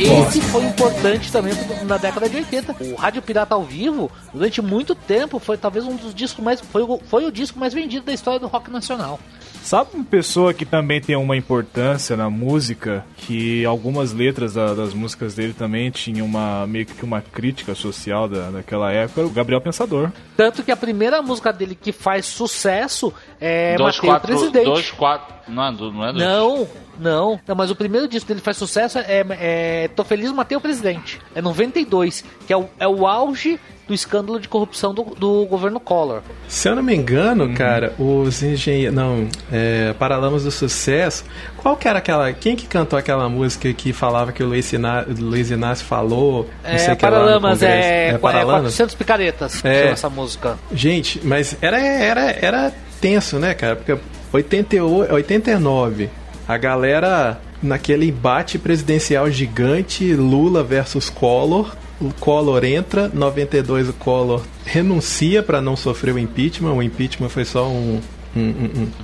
[0.07, 1.53] Esse foi importante também
[1.85, 2.75] na década de 80.
[2.79, 6.61] O Rádio Pirata ao vivo, durante muito tempo, foi talvez um dos discos mais.
[6.61, 9.19] Foi, foi o disco mais vendido da história do rock nacional.
[9.63, 14.93] Sabe uma pessoa que também tem uma importância na música, que algumas letras da- das
[14.93, 19.59] músicas dele também tinham uma, meio que uma crítica social da, daquela época, o Gabriel
[19.59, 20.09] Pensador.
[20.37, 24.65] Tanto que a primeira música dele que faz sucesso é dois, Matei o quatro, Presidente.
[24.65, 25.35] dois, quatro.
[25.49, 26.23] Não é, do- não é dois.
[26.23, 30.31] Não, não, não, mas o primeiro disco dele que faz sucesso é, é Tô Feliz
[30.31, 31.19] Matei o Presidente.
[31.35, 35.79] É 92, que é o, é o auge do escândalo de corrupção do, do governo
[35.79, 36.21] Collor.
[36.47, 38.93] Se eu não me engano, cara, os engenheiros.
[38.95, 41.23] Não, é, Paralamas do Sucesso.
[41.57, 42.31] Qual que era aquela.
[42.33, 46.49] Quem que cantou aquela música que falava que o Luiz, Iná, Luiz Inácio falou?
[46.69, 47.87] Não sei É, o que lá no Paralamas, Congresso?
[47.87, 48.61] é, é, Paralamas?
[48.63, 49.79] 400 picaretas que É.
[49.81, 50.57] chama essa música.
[50.73, 53.75] Gente, mas era, era, era tenso, né, cara?
[53.77, 53.97] Porque
[54.33, 56.09] 88, 89,
[56.47, 61.75] a galera naquele embate presidencial gigante, Lula versus Collor.
[61.99, 66.73] O Collor entra, 92 o Collor renuncia para não sofrer o impeachment.
[66.73, 67.99] O impeachment foi só um,
[68.35, 68.43] um, um-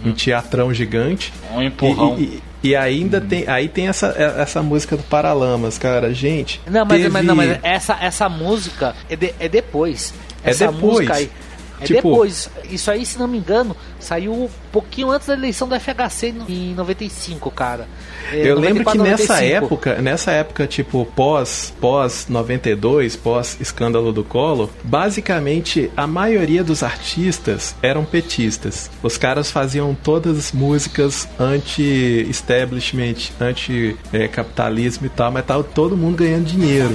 [0.06, 1.34] um- um teatrão gigante.
[1.54, 2.18] Um empurrão.
[2.20, 6.14] E, e- e ainda tem, aí tem essa, essa música do Paralamas, cara.
[6.14, 6.62] Gente.
[6.70, 10.14] Não, mas, teve- mas, não, mas essa, essa música é, de- é depois.
[10.44, 10.94] É Essa depois.
[11.00, 11.30] música aí.
[11.82, 12.50] É Tipo- depois.
[12.70, 16.46] Isso aí, se não me engano, saiu um pouquinho antes da eleição do FHC no-
[16.50, 17.88] em 95, cara.
[18.32, 19.66] É, Eu lembro que 94, nessa 95.
[19.66, 26.84] época, nessa época, tipo, pós, pós 92, pós escândalo do Collor, basicamente a maioria dos
[26.84, 28.90] artistas eram petistas.
[29.02, 36.46] Os caras faziam todas as músicas anti-establishment, anti-capitalismo e tal, mas tava todo mundo ganhando
[36.46, 36.94] dinheiro.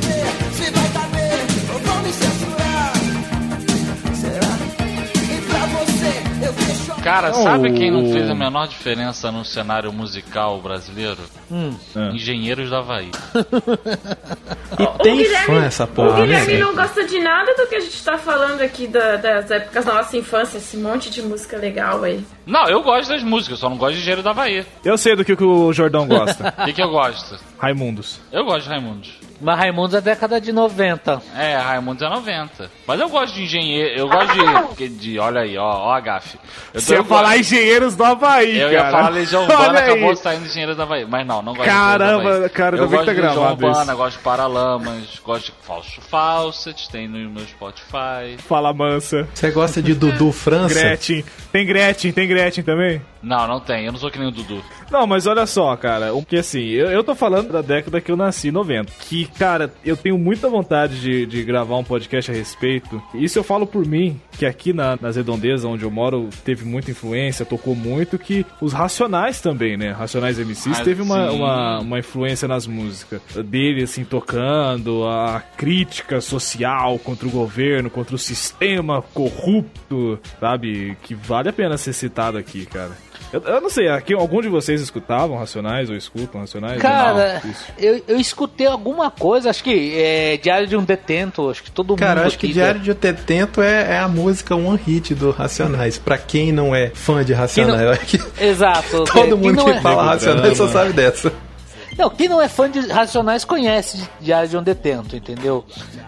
[0.52, 0.88] Se vai
[7.08, 11.18] Cara, Não, sabe quem não o- fez a menor diferença no cenário musical brasileiro?
[11.50, 11.74] Hum.
[11.96, 12.10] É.
[12.14, 13.10] Engenheiros do Havaí.
[14.78, 16.40] E tem Guilherme- fã essa O porra, né?
[16.44, 19.84] Guilherme não gosta de nada do que a gente tá falando aqui da- das épocas
[19.84, 22.24] da nossa infância, esse monte de música legal aí.
[22.46, 24.64] Não, eu gosto das músicas, só não gosto de Engenheiro do Havaí.
[24.84, 26.54] Eu sei do que, que o Jordão gosta.
[26.58, 27.38] O que, que eu gosto?
[27.58, 28.20] Raimundos.
[28.32, 29.10] Eu gosto de Raimundos.
[29.40, 31.22] Mas Raimundos é década de 90.
[31.36, 32.70] É, Raimundos é 90.
[32.86, 33.98] Mas eu gosto de engenheiro.
[34.00, 34.88] Eu gosto de.
[34.88, 36.38] de olha aí, ó, ó a gafe.
[36.74, 38.72] Eu, Você ia eu falar gosto- Engenheiros do Havaí, Eu cara.
[38.86, 39.90] ia falar Legião Urbana, Olha aí.
[39.92, 41.06] acabou saindo Engenheiros da Havaí.
[41.08, 43.96] Mas não, não gosto Caramba, de cara, eu gosto tá de Legião Urbana, isso.
[43.96, 48.36] gosto de Paralamas, gosto de Falso Fawcett, tem no meu Spotify.
[48.38, 49.28] Fala mansa.
[49.34, 50.74] Você gosta de Dudu França?
[50.74, 51.24] Gretchen.
[51.52, 53.00] Tem Gretchen, tem Gretchen também?
[53.22, 54.62] Não, não tem, eu não sou que nem o Dudu.
[54.90, 58.10] Não, mas olha só, cara, o que assim, eu, eu tô falando da década que
[58.12, 58.92] eu nasci, 90.
[59.00, 63.02] Que, cara, eu tenho muita vontade de, de gravar um podcast a respeito.
[63.14, 66.90] Isso eu falo por mim, que aqui na, nas redondezas onde eu moro teve muita
[66.90, 69.90] influência, tocou muito, que os Racionais também, né?
[69.90, 73.20] Racionais MCs Ah, teve uma, uma, uma influência nas músicas.
[73.44, 80.96] Dele, assim, tocando, a crítica social contra o governo, contra o sistema corrupto, sabe?
[81.02, 82.92] Que vale a pena ser citado aqui, cara.
[83.32, 86.80] Eu, eu não sei, aqui algum de vocês escutavam Racionais ou escutam Racionais?
[86.80, 91.62] Cara, Não, eu, eu escutei alguma coisa, acho que é Diário de um Detento, acho
[91.62, 91.98] que todo mundo.
[91.98, 95.14] Cara, eu acho que aqui- Diário de um Tetento é, é a música One Hit
[95.14, 95.98] do Racionais.
[95.98, 99.04] Pra quem não é fã de Racionais, que Exato.
[99.12, 99.80] todo mundo não que é...
[99.80, 101.32] fala Racionais só sabe dessa.
[101.98, 105.64] Não, quem não é fã de Racionais conhece Diário de um Detento, entendeu?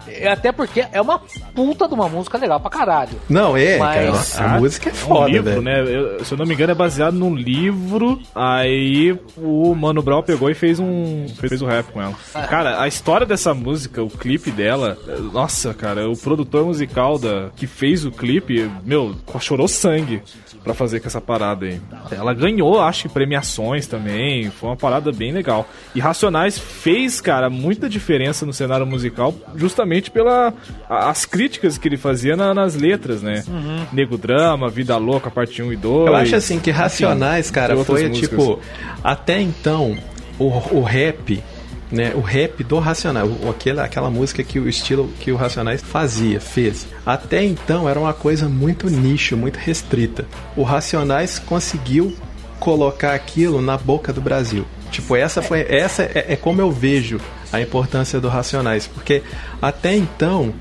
[0.07, 1.19] É, Até porque é uma
[1.55, 3.21] puta de uma música legal pra caralho.
[3.29, 4.55] Não, é, Mas- cara.
[4.57, 5.63] A música é um foda, livro, velho.
[5.63, 5.81] né?
[5.83, 8.21] Eu- se eu não me engano, é baseado num livro.
[8.35, 12.15] Aí o Mano Brown pegou e fez um fez um rap com ela.
[12.49, 14.97] Cara, a história dessa música, o clipe dela,
[15.33, 20.23] nossa, cara, o produtor musical da que fez o clipe, meu, chorou sangue
[20.63, 21.81] pra fazer com essa parada aí.
[22.13, 24.51] Ela ganhou, acho que premiações também.
[24.51, 25.67] Foi uma parada bem legal.
[25.95, 30.55] E Racionais fez, cara, muita diferença no cenário musical, justamente pela
[30.89, 33.43] a- as críticas que ele fazia na- nas letras, né?
[33.93, 36.07] Nego Drama, Vida Louca, parte 1 e 2.
[36.07, 38.39] Eu acho assim que Racionais, cara, tem outras foi músicas.
[38.39, 38.61] tipo.
[39.03, 39.97] Até então,
[40.39, 40.45] o,
[40.79, 41.43] o rap.
[41.93, 45.83] Né, o rap do Racionais, o- aquela, aquela música que o estilo que o Racionais
[45.83, 46.87] fazia, fez.
[47.05, 50.25] Até então era uma coisa muito nicho, muito restrita.
[50.57, 52.15] O Racionais conseguiu
[52.61, 54.65] colocar aquilo na boca do Brasil.
[54.91, 57.21] Tipo, essa foi essa é, é como eu vejo
[57.53, 59.23] a importância do Racionais, porque
[59.63, 60.53] até então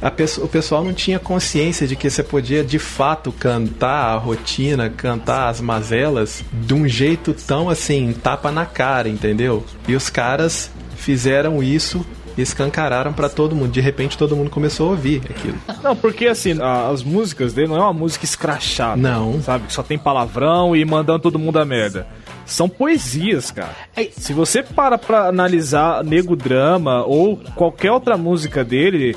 [0.00, 4.16] a pesso- o pessoal não tinha consciência de que você podia de fato cantar a
[4.16, 9.64] rotina, cantar as mazelas de um jeito tão assim, tapa na cara, entendeu?
[9.88, 12.04] E os caras fizeram isso
[12.36, 13.70] e escancararam pra todo mundo.
[13.70, 15.56] De repente todo mundo começou a ouvir aquilo.
[15.82, 19.00] Não, porque assim, a- as músicas dele não é uma música escrachada.
[19.00, 19.40] Não.
[19.42, 19.66] Sabe?
[19.68, 22.06] Que só tem palavrão e mandando todo mundo a merda.
[22.46, 23.74] São poesias, cara.
[23.96, 24.12] Ei.
[24.16, 29.16] Se você para pra analisar Nego Drama ou qualquer outra música dele,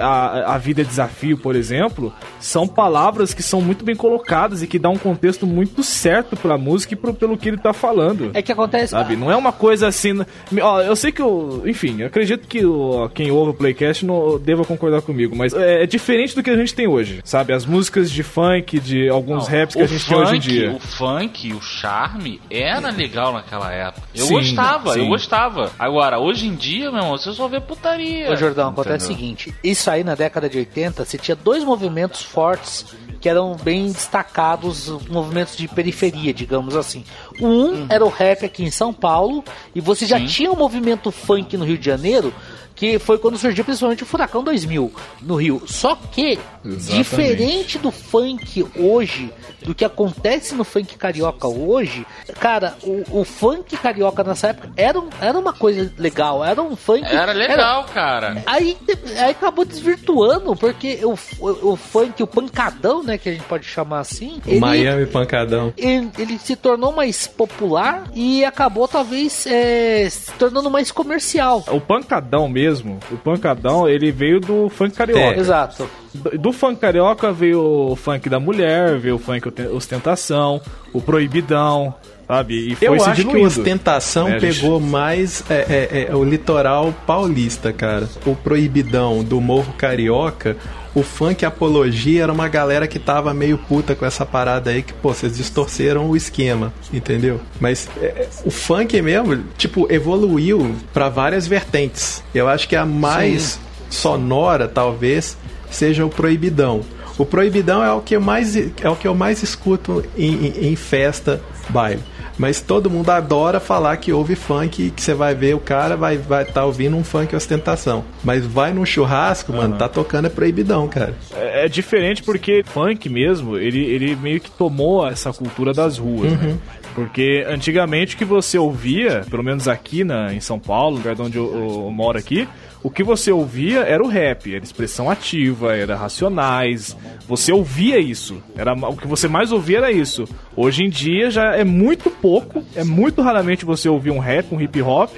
[0.00, 4.66] a, a Vida é Desafio, por exemplo, são palavras que são muito bem colocadas e
[4.66, 8.30] que dão um contexto muito certo pra música e pro, pelo que ele tá falando.
[8.34, 8.88] É que acontece.
[8.90, 9.16] Sabe?
[9.16, 10.24] Não é uma coisa assim.
[10.60, 11.62] Ó, eu sei que eu.
[11.66, 15.82] Enfim, eu acredito que o, quem ouve o Playcast não deva concordar comigo, mas é,
[15.82, 17.20] é diferente do que a gente tem hoje.
[17.24, 17.52] Sabe?
[17.52, 20.72] As músicas de funk, de alguns raps que a gente tem hoje em funk- dia.
[20.72, 24.06] O funk, o charme, era legal naquela época.
[24.14, 25.08] Eu Sim, gostava, eu sim.
[25.08, 25.70] gostava.
[25.78, 28.30] Agora, hoje em dia, meu irmão, você só vê putaria.
[28.30, 32.22] Ô Jordão, acontece o seguinte: isso aí na década de 80, você tinha dois movimentos
[32.22, 32.86] fortes
[33.20, 37.04] que eram bem destacados, movimentos de periferia, digamos assim.
[37.40, 39.44] Um era o rap aqui em São Paulo,
[39.74, 40.26] e você já Sim.
[40.26, 42.32] tinha um movimento funk no Rio de Janeiro
[42.74, 45.62] que foi quando surgiu principalmente o Furacão 2000 no Rio.
[45.66, 46.92] Só que, Exatamente.
[46.94, 49.32] diferente do funk hoje,
[49.64, 52.06] do que acontece no funk carioca hoje,
[52.40, 56.74] cara, o, o funk carioca nessa época era, um- era uma coisa legal, era um
[56.76, 57.04] funk.
[57.04, 58.42] Era legal, cara.
[58.46, 58.76] Aí,
[59.18, 63.64] aí acabou desvirtuando, porque o, o, o funk, o pancadão, né, que a gente pode
[63.66, 65.72] chamar assim, O Miami Pancadão.
[65.76, 71.64] ele, ele se tornou mais popular e acabou talvez é, se tornando mais comercial.
[71.68, 75.38] O pancadão mesmo, o pancadão, ele veio do funk carioca.
[75.38, 75.88] Exato.
[76.12, 80.60] Do, do funk carioca veio o funk da mulher, veio o funk ostentação,
[80.92, 81.94] o proibidão,
[82.26, 82.72] sabe?
[82.72, 83.46] E foi Eu se acho que o diluindo.
[83.60, 88.08] Ostentação É, a gente- pegou mais é, é, é, o litoral paulista, cara.
[88.26, 90.56] O proibidão do Morro Carioca,
[90.94, 94.92] o funk apologia era uma galera que tava meio puta com essa parada aí, que,
[94.92, 97.40] pô, vocês distorceram o esquema, entendeu?
[97.60, 102.22] Mas é, o funk mesmo, tipo, evoluiu pra várias vertentes.
[102.34, 103.58] Eu acho que a mais
[103.90, 105.36] sonora, talvez,
[105.70, 106.82] seja o proibidão.
[107.16, 110.68] O proibidão é o que eu mais, é o que eu mais escuto em, em-
[110.72, 112.00] em festa, baile.
[112.36, 116.16] Mas todo mundo adora falar que ouve funk, que você vai ver o cara vai
[116.16, 118.04] vai tá ouvindo um funk ostentação.
[118.24, 121.14] Mas vai num churrasco, mano, tá tocando é proibidão, cara.
[121.34, 126.32] É, é diferente porque funk mesmo, ele, ele meio que tomou essa cultura das ruas,
[126.32, 126.38] Uhum.
[126.38, 126.58] né?
[126.94, 131.22] Porque antigamente o que você ouvia, pelo menos aqui na, em São Paulo, lugar de
[131.22, 132.48] onde eu, eu moro aqui,
[132.84, 136.94] o que você ouvia era o rap, era expressão ativa, era racionais.
[137.26, 138.42] Você ouvia isso.
[138.54, 140.28] Era, o que você mais ouvia era isso.
[140.54, 144.60] Hoje em dia já é muito pouco, é muito raramente você ouvir um rap, um
[144.60, 145.10] hip hop.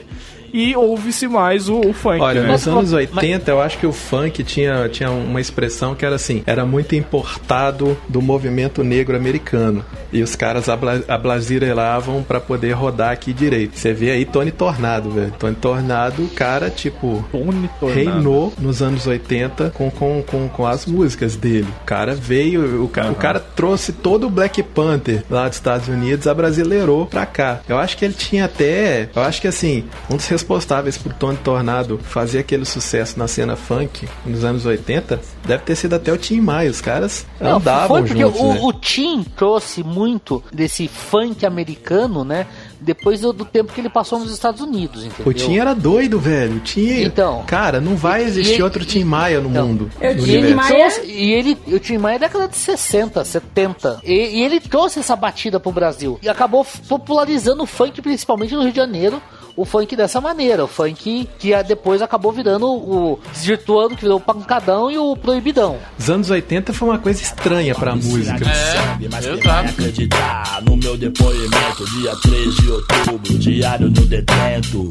[0.58, 2.20] E ouve-se mais o, o funk.
[2.20, 2.48] Olha, né?
[2.52, 6.42] nos anos 80 eu acho que o funk tinha, tinha uma expressão que era assim,
[6.46, 9.84] era muito importado do movimento negro americano.
[10.12, 11.02] E os caras abla-
[11.46, 13.76] ablazirelavam pra poder rodar aqui direito.
[13.78, 15.32] Você vê aí Tony Tornado, velho.
[15.38, 17.94] Tony Tornado, o cara, tipo, Tony Tornado.
[17.98, 21.66] reinou nos anos 80 com, com, com, com as músicas dele.
[21.82, 25.88] O cara veio, o, ca- o cara trouxe todo o Black Panther lá dos Estados
[25.88, 27.60] Unidos, abrasileirou pra cá.
[27.68, 31.36] Eu acho que ele tinha até, eu acho que assim, um dos responsáveis por Tony
[31.38, 36.16] Tornado fazer aquele sucesso na cena funk nos anos 80, deve ter sido até o
[36.16, 36.70] Tim Maia.
[36.70, 38.60] Os caras Não, andavam foi porque juntos, o, né?
[38.62, 42.46] o Tim trouxe muito desse funk americano, né?
[42.80, 45.26] Depois do, tempo que ele passou nos Estados Unidos, entendeu?
[45.26, 46.56] O Tim era doido, velho.
[46.56, 47.42] O Tim, Então.
[47.46, 49.90] cara, não vai existir e- outro Tim Maia no Então, mundo.
[50.00, 51.00] Eu no tinha universo.
[51.00, 54.00] Maia- e ele, o Tim Maia é década de 60, 70.
[54.04, 56.18] E, e ele trouxe essa batida pro Brasil.
[56.22, 59.20] E acabou popularizando o funk, principalmente no Rio de Janeiro.
[59.56, 60.64] O funk dessa maneira.
[60.64, 63.18] O funk que ah, depois acabou virando o.
[63.32, 65.78] desvirtuando, que virou o pancadão e o proibidão.
[65.98, 68.44] Os anos 80 foi uma coisa estranha pra música.
[68.44, 69.70] É, Mas exato.
[69.70, 74.90] acreditar no meu depoimento Dia 3 de outubro, diário do detento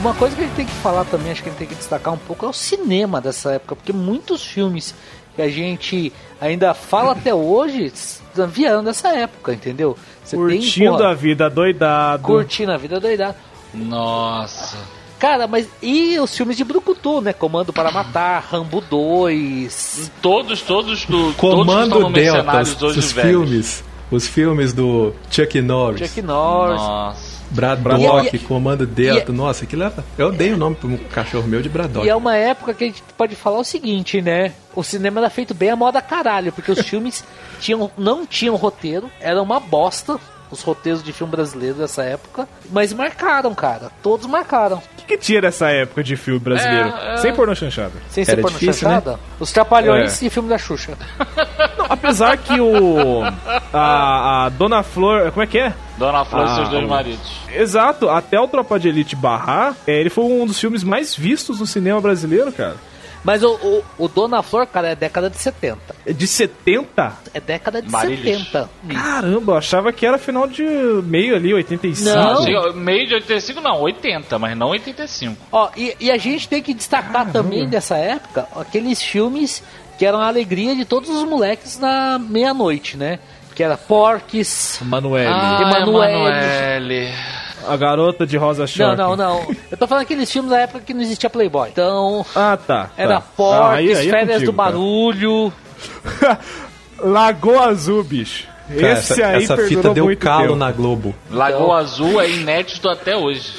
[0.00, 1.74] uma coisa que a gente tem que falar também, acho que a gente tem que
[1.74, 4.94] destacar um pouco, é o cinema dessa época, porque muitos filmes
[5.36, 7.92] que a gente ainda fala até hoje
[8.48, 9.96] vieram dessa época, entendeu?
[10.24, 12.22] Você Curtindo porra, a vida doidado.
[12.22, 13.36] Curtindo a vida doidada.
[13.74, 14.78] Nossa.
[15.18, 17.34] Cara, mas e os filmes de Brucutu, né?
[17.34, 20.10] Comando para Matar, Rambo 2.
[20.22, 21.34] Todos, todos do.
[21.34, 23.12] todos Comando no Delta, os velhos.
[23.12, 23.84] filmes.
[24.10, 26.08] Os filmes do Chuck Norris.
[26.08, 26.80] Chuck Norris.
[26.80, 27.29] Nossa.
[27.50, 29.32] Braddock, E- e- Comando Delta.
[29.32, 30.04] Nossa, aquilo era.
[30.16, 32.06] Eu dei o nome pro cachorro meu de Braddock.
[32.06, 34.52] E é uma época que a gente pode falar o seguinte, né?
[34.74, 37.24] O cinema era feito bem a moda caralho, porque os filmes
[37.60, 40.18] tinham, não tinham roteiro, era uma bosta.
[40.50, 43.90] Os roteiros de filme brasileiro dessa época, mas marcaram, cara.
[44.02, 44.78] Todos marcaram.
[44.78, 46.88] O que, que tinha nessa época de filme brasileiro?
[46.88, 47.16] É, é.
[47.18, 47.92] Sem pornô chanchada.
[48.08, 49.20] Sem ser Era porno difícil, chanchada.
[49.38, 50.26] Os Trapalhões É.
[50.26, 50.98] e filme da Xuxa.
[51.78, 53.22] Não, apesar que o.
[53.72, 55.30] A, a Dona Flor.
[55.30, 55.72] Como é que é?
[55.96, 57.32] Dona Flor e Ah, seus dois maridos.
[57.52, 61.60] Exato, até o Tropa de Elite barrar, é, ele foi um dos filmes mais vistos
[61.60, 62.76] no cinema brasileiro, cara.
[63.22, 65.78] Mas o, o, o Dona Flor, cara, é década de 70.
[66.06, 67.12] É De 70?
[67.34, 68.38] É década de Marílios.
[68.46, 68.70] 70.
[68.88, 72.08] Caramba, eu achava que era final de meio ali, 85.
[72.16, 72.42] Não.
[72.42, 75.36] Chega- Meio de 85, não, 80, mas não 85.
[75.52, 79.62] Ó, e, e a gente tem que destacar também dessa época aqueles filmes
[79.98, 83.18] que eram a alegria de todos os moleques na meia-noite, né?
[83.54, 85.30] que era Porques, Manuel.
[85.30, 87.12] Ah, Emanuele.
[87.68, 88.96] A garota de rosa Não, short.
[88.96, 89.46] não, não.
[89.70, 91.68] Eu tô falando aqueles filmes da época que não existia Playboy.
[91.70, 92.90] Então, Ah, tá.
[92.96, 93.22] era tá.
[93.38, 94.56] Ah, aí- aí é Férias contigo, do.
[94.56, 95.52] Barulho.
[97.02, 98.46] Lagoa Azul, bicho.
[98.68, 100.56] Cara, Esse essa, aí essa fita deu muito calo tempo.
[100.56, 101.14] na Globo.
[101.30, 103.52] Lagoa Azul é inédito até hoje.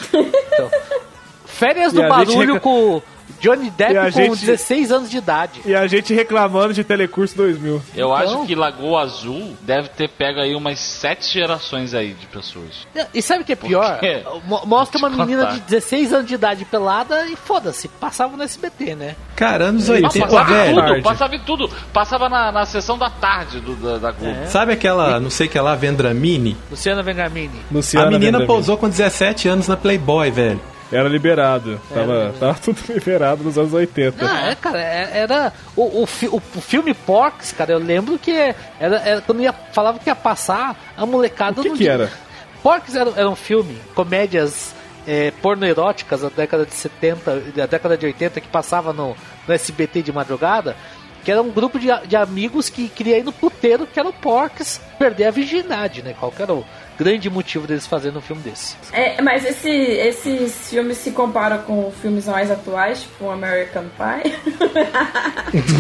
[1.46, 3.02] Férias E do gente Barulho recla- com
[3.42, 5.62] Johnny Depp com gente- 16 anos de idade.
[5.66, 7.82] E a gente reclamando de Telecurso 2000.
[7.96, 12.28] Eu Então- acho que Lagoa Azul deve ter pego aí umas sete gerações aí de
[12.28, 12.88] pessoas.
[13.14, 14.00] E sabe o que é pior?
[14.66, 15.54] Mostra uma Te menina contar.
[15.56, 19.16] de 16 anos de idade pelada e foda-se, passava no SBT, né?
[19.36, 21.02] Cara, anos Não, 80, passava tudo, tarde.
[21.02, 21.70] passava em tudo.
[21.92, 24.38] Passava na, na sessão da tarde do, da, da Globo.
[24.44, 24.46] É.
[24.46, 26.56] Sabe aquela, não sei o que lá, Vendramini?
[26.70, 27.60] Luciana Vengamini.
[27.72, 28.48] Luciana a menina Vendramini.
[28.48, 30.62] pousou com 17 anos na Playboy, velho.
[30.92, 31.80] Era liberado.
[31.94, 34.26] Tava, tava tudo liberado nos anos 80.
[34.26, 35.54] Ah, é, cara, é- era.
[35.76, 38.56] O, o, fi- o- filme Porks, cara, eu lembro que era,
[38.98, 42.12] era- quando ia, falava que ia passar, a molecada O que não que era?
[42.62, 44.74] Porks era, era um filme, comédias
[45.08, 49.16] é, pornoeróticas da década de 70, da década de 80, que passava no,
[49.48, 50.76] no SBT de madrugada.
[51.24, 54.14] Que era um grupo de, de amigos que queria ir no puteiro, que era o
[54.14, 56.16] Porks, perder a virgindade, né?
[56.20, 56.66] Qual que era o
[57.04, 58.76] grande motivo deles fazerem um filme desse?
[58.94, 64.34] É, mas esse- esses filmes se comparam com filmes mais atuais, tipo American Pie.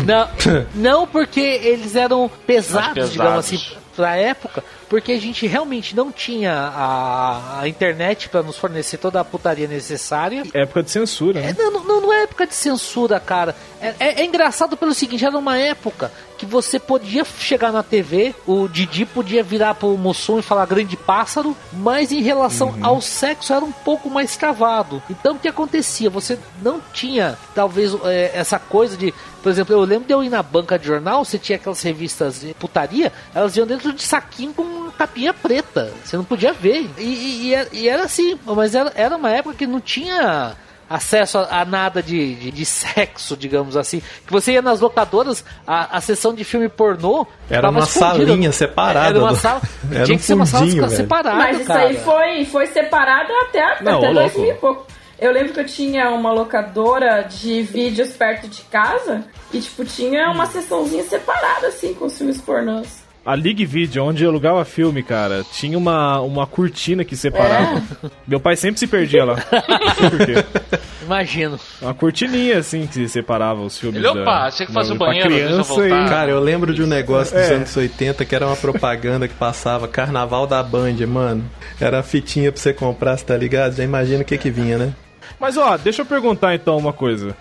[0.05, 0.29] Não,
[0.75, 3.11] não porque eles eram pesados, pesados.
[3.11, 3.61] digamos assim,
[3.95, 9.21] pra época, porque a gente realmente não tinha a, a internet pra nos fornecer toda
[9.21, 10.43] a putaria necessária.
[10.53, 11.55] Época de censura, É, né?
[11.57, 13.55] não, não, não é época de censura, cara.
[13.79, 18.35] É, é- é engraçado pelo seguinte, era uma época que você podia chegar na TV,
[18.45, 23.53] o Didi podia virar pro Mussum e falar grande pássaro, mas em relação ao sexo
[23.53, 25.01] era um pouco mais travado.
[25.09, 26.09] Então o que acontecia?
[26.09, 29.13] Você não tinha, talvez, é, essa coisa de.
[29.43, 32.41] Por exemplo, eu lembro de eu ir na banca de jornal, você tinha aquelas revistas
[32.41, 35.91] de putaria, elas iam dentro de saquinho com uma capinha preta.
[36.03, 36.89] Você não podia ver.
[36.97, 40.53] E, e- e era- e era assim, mas era, era uma época que não tinha
[40.89, 44.01] acesso a, a nada de, de, de sexo, digamos assim.
[44.27, 47.25] Que você ia nas locadoras, a, a sessão de filme pornô.
[47.49, 48.27] Era uma escondida.
[48.27, 49.61] salinha separada Era uma sala.
[49.89, 50.89] Era tinha um que ser uma sala velho.
[50.89, 51.37] separada.
[51.37, 51.81] Mas isso cara.
[51.87, 54.85] aí foi, foi separado até, Não, até ô, 2000 e pouco.
[55.17, 59.23] Eu lembro que eu tinha uma locadora de vídeos perto de casa
[59.53, 63.00] e, tipo, tinha uma sessãozinha separada, assim, com os filmes pornôs.
[63.23, 67.79] A League Video, onde eu alugava filme, cara, tinha uma, uma cortina que separava.
[68.27, 69.35] Meu pai sempre se perdia lá.
[69.69, 70.79] Não sei por quê.
[71.05, 71.59] Imagino.
[71.79, 73.99] Uma cortininha, assim, que separava os filmes.
[73.99, 76.05] Ele, opa, da- achei que fazia o banheiro, deixa eu criança voltar.
[76.05, 77.53] e- Cara, eu lembro de um negócio dos É.
[77.53, 81.43] anos 80 que era uma propaganda que passava Carnaval da Band, mano.
[81.79, 83.75] Era a fitinha pra você comprar, você tá ligado?
[83.75, 84.93] Já imagina o que que vinha, né?
[85.39, 87.35] Mas ó, deixa eu perguntar então uma coisa.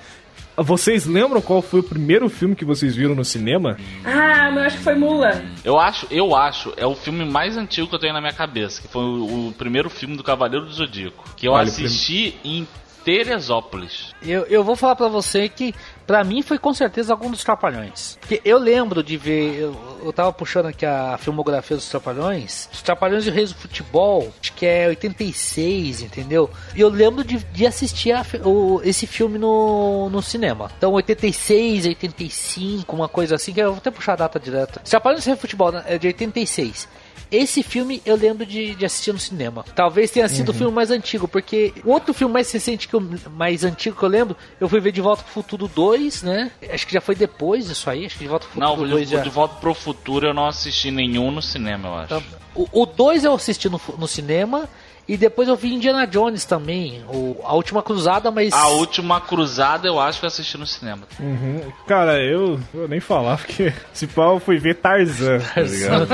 [0.63, 3.77] Vocês lembram qual foi o primeiro filme que vocês viram no cinema?
[4.05, 5.43] Ah, mas eu acho que foi Mulan.
[5.65, 8.83] Eu acho, eu acho, é o filme mais antigo que eu tenho na minha cabeça,
[8.83, 12.67] que foi o, o primeiro filme do Cavaleiro do Zodíaco, que eu Olha, assisti em
[13.05, 14.15] Teresópolis.
[14.23, 15.75] Eu, eu vou falar pra você que,
[16.07, 18.19] pra mim, foi com certeza algum dos Trapalhões.
[18.21, 22.83] Porque eu lembro de ver, eu, eu tava puxando aqui a filmografia dos Trapalhões, os
[22.83, 26.51] Trapalhões e o Reis do Futebol, acho que é 86, entendeu?
[26.75, 30.71] E eu lembro de, de assistir a o- esse filme no, no cinema.
[30.77, 34.81] Então, 86, 85, uma coisa assim, que eu vou até puxar a data direta.
[34.85, 36.89] Os Trapalhões e o Reis do Futebol né, é de 86.
[37.31, 39.65] Esse filme eu lembro de, de assistir no cinema.
[39.75, 43.03] Talvez tenha sido o filme mais antigo, porque o outro filme mais recente que eu,
[43.31, 46.51] mais antigo que eu lembro, eu fui ver De Volta pro Futuro 2, né?
[46.71, 48.95] Acho que já foi depois disso aí, acho que De Volta pro Não, Futuro de,
[48.95, 49.21] 2 já.
[49.21, 52.09] de Volta pro Futuro eu não assisti nenhum no cinema, eu acho.
[52.09, 52.23] Tá.
[52.55, 54.69] O 2 eu assisti no, no cinema
[55.11, 59.89] e depois eu vi Indiana Jones também, o, A Última Cruzada, mas A Última Cruzada
[59.89, 61.03] eu acho que eu assisti no cinema.
[61.19, 61.63] Uhum.
[61.85, 66.07] Cara, eu, eu nem falar, porque esse pau eu fui ver Tarzan, tá ligado?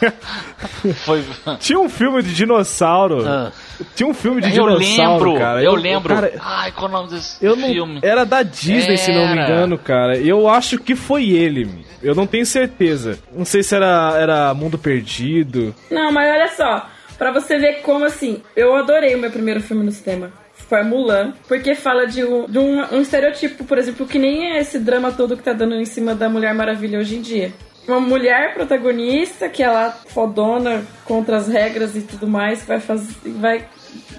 [1.04, 1.22] Foi...
[1.60, 3.28] Tinha um filme de dinossauro.
[3.28, 3.52] Ah.
[3.94, 5.62] Tinha um filme de eu dinossauro, lembro, cara.
[5.62, 6.14] eu lembro.
[6.14, 8.00] Cara, Ai, qual é o nome desse eu não, filme?
[8.02, 9.44] Era da Disney, se não me Era.
[9.44, 10.16] engano, cara.
[10.16, 11.84] Eu acho que foi ele.
[12.02, 13.18] Eu não tenho certeza.
[13.30, 15.74] Não sei se era, era Mundo Perdido.
[15.90, 16.88] Não, mas olha só,
[17.18, 20.32] pra você ver como assim, eu adorei o meu primeiro filme no cinema.
[20.68, 24.60] Foi Mulan, porque fala de, um, de um, um estereotipo, por exemplo, que nem é
[24.60, 27.52] esse drama todo que tá dando em cima da Mulher Maravilha hoje em dia.
[27.86, 33.68] Uma mulher protagonista que ela fodona contra as regras e tudo mais, vai fazer, vai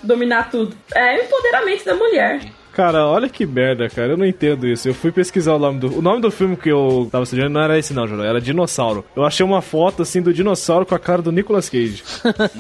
[0.04, 0.76] dominar tudo.
[0.94, 2.42] É empoderamento da mulher.
[2.76, 4.10] Cara, olha que merda, cara.
[4.10, 4.90] Eu não entendo isso.
[4.90, 5.98] Eu fui pesquisar o nome do.
[5.98, 8.26] O nome do filme que eu tava assistindo não era esse, não, Júlio.
[8.26, 9.06] Era Dinossauro.
[9.16, 12.04] Eu achei uma foto assim do dinossauro com a cara do Nicolas Cage.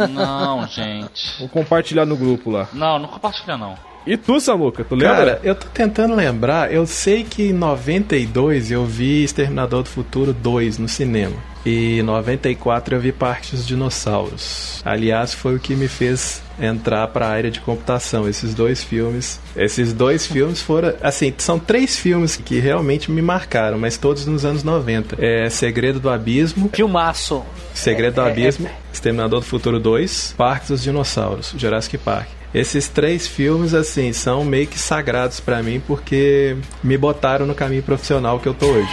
[0.10, 1.38] Não, gente.
[1.40, 2.70] Vou compartilhar no grupo lá.
[2.72, 3.76] Não, não compartilha não.
[4.06, 5.16] E tu, Samuca, tu lembra?
[5.16, 6.72] Cara, eu tô tentando lembrar.
[6.72, 11.36] Eu sei que em 92 eu vi Exterminador do Futuro 2 no cinema.
[11.66, 14.82] E em 94 eu vi Parque dos Dinossauros.
[14.86, 18.30] Aliás, foi o que me fez entrar para a área de computação.
[18.30, 23.80] Esses dois filmes, esses dois filmes foram, assim, são três filmes que realmente me marcaram,
[23.80, 25.18] mas todos nos anos 90.
[25.20, 27.44] É Segredo do Abismo, Filmaço.
[27.74, 32.28] Segredo do É, é, Abismo, Exterminador do Futuro 2, Parque dos Dinossauros, Jurassic Park.
[32.56, 37.84] Esses três filmes, assim, são meio que sagrados pra mim porque me botaram no caminho
[37.84, 38.88] profissional que eu tô hoje.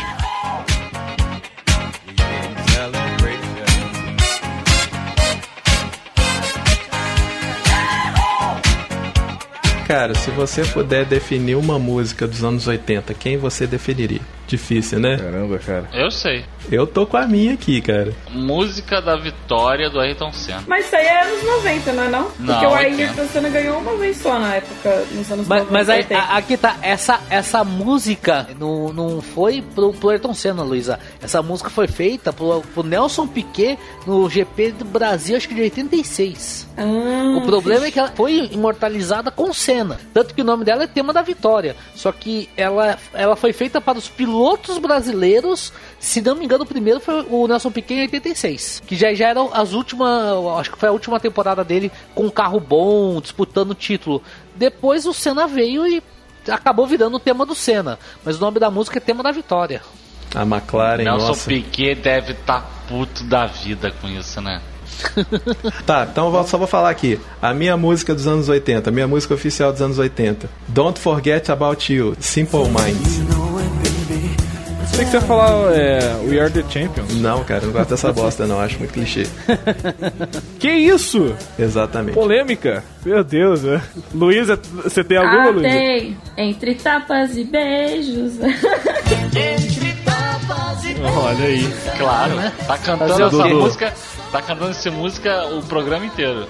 [9.86, 14.22] Cara, se você puder definir uma música dos anos 80, quem você definiria?
[14.57, 15.16] Difícil, né?
[15.16, 15.88] Caramba, cara.
[15.94, 16.44] Eu sei.
[16.70, 18.12] Eu tô com a minha aqui, cara.
[18.30, 20.62] Música da vitória do Ayrton Senna.
[20.66, 22.24] Mas isso aí é anos 90, não é não?
[22.24, 23.03] Porque Não, o 80.
[23.03, 25.72] Ayrton Senna ganhou uma vez só na época, nos anos Mas, 90.
[25.72, 26.20] mas aí, 80.
[26.20, 31.00] a- aqui tá, essa, essa música não, não foi pro, pro Ayrton Senna, Luísa.
[31.22, 35.62] Essa música foi feita pro, pro Nelson Piquet no GP do Brasil, acho que de
[35.62, 36.68] 86.
[36.76, 36.82] Ah,
[37.38, 39.98] O problema é que ela foi imortalizada com Senna.
[40.12, 41.74] Tanto que o nome dela é tema da vitória.
[41.94, 44.41] Só que ela, ela foi feita para os pilotos
[44.80, 45.72] brasileiros.
[45.99, 48.82] Se não me engano, o primeiro foi o Nelson Piquet em 86.
[48.86, 50.11] Que já, já era as últimas.
[50.59, 54.22] Acho que foi a última temporada dele com um carro bom, disputando o título.
[54.55, 56.03] Depois o Senna veio e
[56.49, 57.99] acabou virando o tema do Senna.
[58.24, 59.82] Mas o nome da música é tema da vitória.
[60.34, 61.49] A McLaren, Nelson nossa.
[61.49, 64.61] Piquet deve estar puto da vida com isso, né?
[65.86, 67.18] Tá, então eu só vou falar aqui.
[67.40, 70.49] A minha música dos anos 80, a minha música oficial dos anos 80.
[70.68, 73.41] Don't Forget About You, Simple Minds.
[74.95, 77.14] Sei que você ia falar é, We Are The Champions.
[77.14, 79.26] Não, cara, eu não gosto dessa bosta não, acho muito clichê.
[80.61, 81.34] Que isso?
[81.59, 82.14] Exatamente.
[82.14, 82.84] Polêmica?
[83.05, 83.82] Meu Deus, né?
[84.14, 85.68] Luísa, você tem alguma, Ah, Luísa?
[85.68, 86.16] tem.
[86.36, 88.34] Entre tapas e beijos.
[91.16, 91.68] Olha aí.
[91.99, 92.53] Claro, né?
[92.66, 93.49] Tá cantando essa Dudu.
[93.49, 93.93] música.
[94.30, 96.47] Tá cantando essa música o programa inteiro.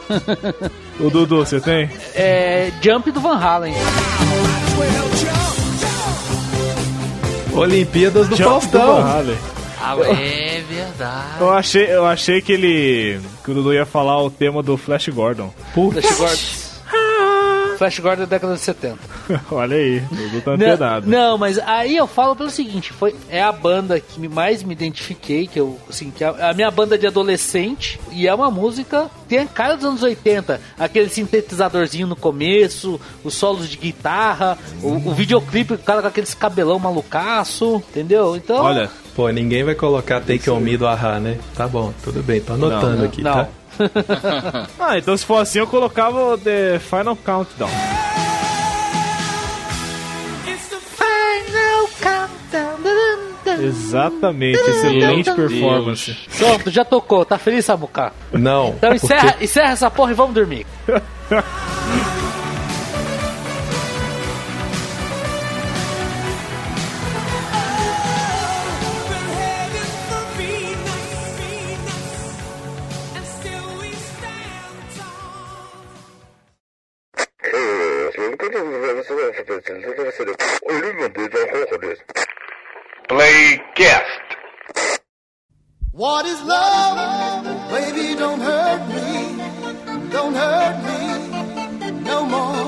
[1.01, 1.88] O Dudu, você tem?
[2.14, 3.72] É Jump do Van Halen.
[7.53, 9.05] Olimpíadas do Jump Faustão.
[9.84, 11.40] Ah, é verdade.
[11.40, 13.20] Eu achei, eu achei que ele.
[13.44, 15.53] que o Dudu ia falar o tema do Flash Gordon.
[15.74, 16.61] Flash Gordon.
[17.83, 18.99] Flash Gordon da década de 70.
[19.51, 20.41] Olha aí, Dudu
[20.78, 24.62] tá Não, não, mas aí eu falo pelo seguinte, foi é a banda que mais
[24.62, 28.53] me identifiquei, que eu assim, que é a minha banda de adolescente e é uma
[28.53, 34.57] música tem a cara dos anos 80, aquele sintetizadorzinho no começo, os solos de guitarra,
[34.80, 38.37] o, o videoclipe, o cara com aqueles cabelão malucaço, entendeu?
[38.37, 41.39] Então, Olha, Pô, ninguém vai colocar Take On Me do Ahá, né?
[41.55, 43.33] Tá bom, tudo bem, tô anotando Não, aqui, não.
[43.33, 43.49] tá?
[44.78, 47.70] Ah, então se for assim eu colocava o The Final Countdown.
[53.61, 56.16] Exatamente, excelente Meu performance.
[56.39, 58.12] pronto, já tocou, tá feliz, Samuca?
[58.33, 58.70] Não.
[58.70, 60.66] Então encerra, encerra essa porra e vamos dormir.
[83.12, 84.24] Play guest.
[85.92, 87.44] What is love?
[87.70, 89.36] Baby, don't hurt me.
[90.10, 92.64] Don't hurt me no more.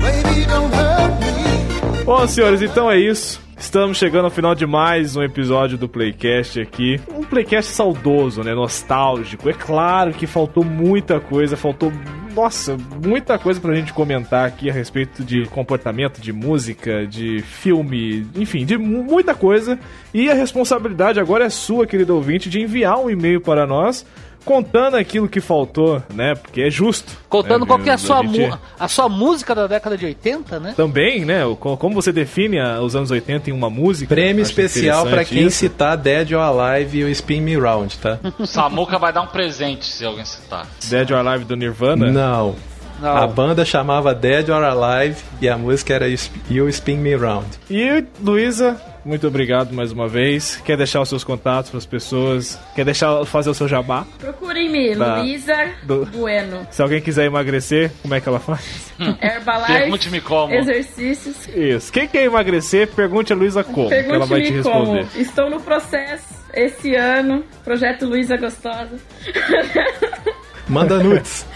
[0.00, 2.04] Baby, don't hurt me.
[2.06, 3.38] Bom, senhores, então é isso.
[3.58, 6.98] Estamos chegando ao final de mais um episódio do Playcast aqui.
[7.14, 8.54] Um Playcast saudoso, né?
[8.54, 9.46] Nostálgico.
[9.50, 11.92] É claro que faltou muita coisa, faltou,
[12.38, 18.24] nossa, muita coisa pra gente comentar aqui a respeito de comportamento, de música, de filme,
[18.36, 19.76] enfim, de mu- muita coisa.
[20.14, 24.06] E a responsabilidade agora é sua, querido ouvinte, de enviar um e-mail para nós
[24.44, 26.34] contando aquilo que faltou, né?
[26.34, 27.12] Porque é justo.
[27.28, 27.66] Contando né?
[27.66, 30.74] qual que é a sua, gente- mu- a sua música da década de 80, né?
[30.76, 31.42] Também, né?
[31.60, 34.14] Como você define a- os anos 80 em uma música?
[34.14, 35.58] Prêmio especial pra interessante quem isso.
[35.58, 38.18] citar Dead or Alive e o Spin Me Round, tá?
[38.46, 40.66] Samuca vai dar um presente se alguém citar.
[40.88, 42.10] Dead or Alive do Nirvana?
[42.10, 42.56] Não.
[43.00, 43.16] Não.
[43.16, 46.08] A banda chamava Dead or Alive e a música era
[46.50, 47.46] You Spin Me Round.
[47.70, 48.76] E Luísa,
[49.08, 50.56] muito obrigado mais uma vez.
[50.64, 52.58] Quer deixar os seus contatos para as pessoas?
[52.74, 54.06] Quer deixar fazer o seu jabá?
[54.18, 55.16] Procurem-me, Tá.
[55.20, 56.66] Luísa Do- Bueno.
[56.70, 58.92] Se alguém quiser emagrecer, como é que ela faz?
[59.20, 60.52] Herbalife, Pergunte-me como.
[60.54, 61.48] exercícios.
[61.48, 61.92] Isso.
[61.92, 64.92] Quem quer emagrecer, pergunte a Luísa como, que ela vai te Pergunte-me como.
[64.94, 65.20] responder.
[65.22, 67.44] Estou no processo esse ano.
[67.64, 68.96] Projeto Luísa Gostosa.
[70.68, 71.46] Manda nudes.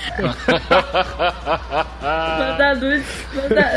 [2.01, 3.05] Mandar nudes,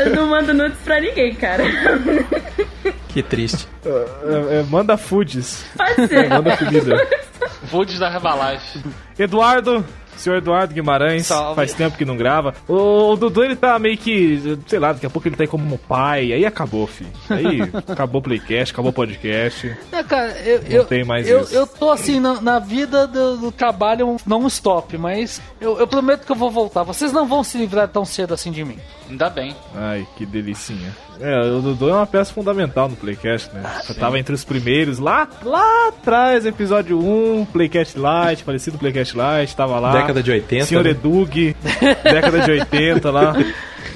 [0.06, 1.62] eu não mando nudes pra ninguém, cara.
[3.16, 3.66] Que triste.
[3.82, 5.64] É, é, manda foods.
[5.74, 6.28] Pode ser.
[6.28, 7.08] Manda comida.
[7.70, 8.84] Foods da Herbalife.
[9.18, 9.82] Eduardo,
[10.16, 11.56] senhor Eduardo Guimarães, Salve.
[11.56, 12.54] faz tempo que não grava.
[12.68, 15.48] O, o Dudu, ele tá meio que, sei lá, daqui a pouco ele tá aí
[15.48, 17.10] como pai, aí acabou, filho.
[17.28, 19.76] Aí acabou o playcast, acabou o podcast.
[19.92, 21.54] É, cara, eu, eu, tem mais eu, isso.
[21.54, 26.24] eu tô assim, na, na vida do, do trabalho, não stop, mas eu, eu prometo
[26.24, 26.82] que eu vou voltar.
[26.82, 28.78] Vocês não vão se livrar tão cedo assim de mim.
[29.08, 29.54] Ainda bem.
[29.74, 30.94] Ai, que delicinha.
[31.20, 33.62] É, o Dudu é uma peça fundamental no Playcast, né?
[33.86, 39.56] Já tava entre os primeiros, lá, lá atrás, episódio 1, Playcast Light, falecido Playcast Light,
[39.56, 39.92] tava lá.
[40.06, 40.90] Década de 80, Senhor né?
[40.90, 41.56] Edug,
[42.02, 43.36] década de 80 lá.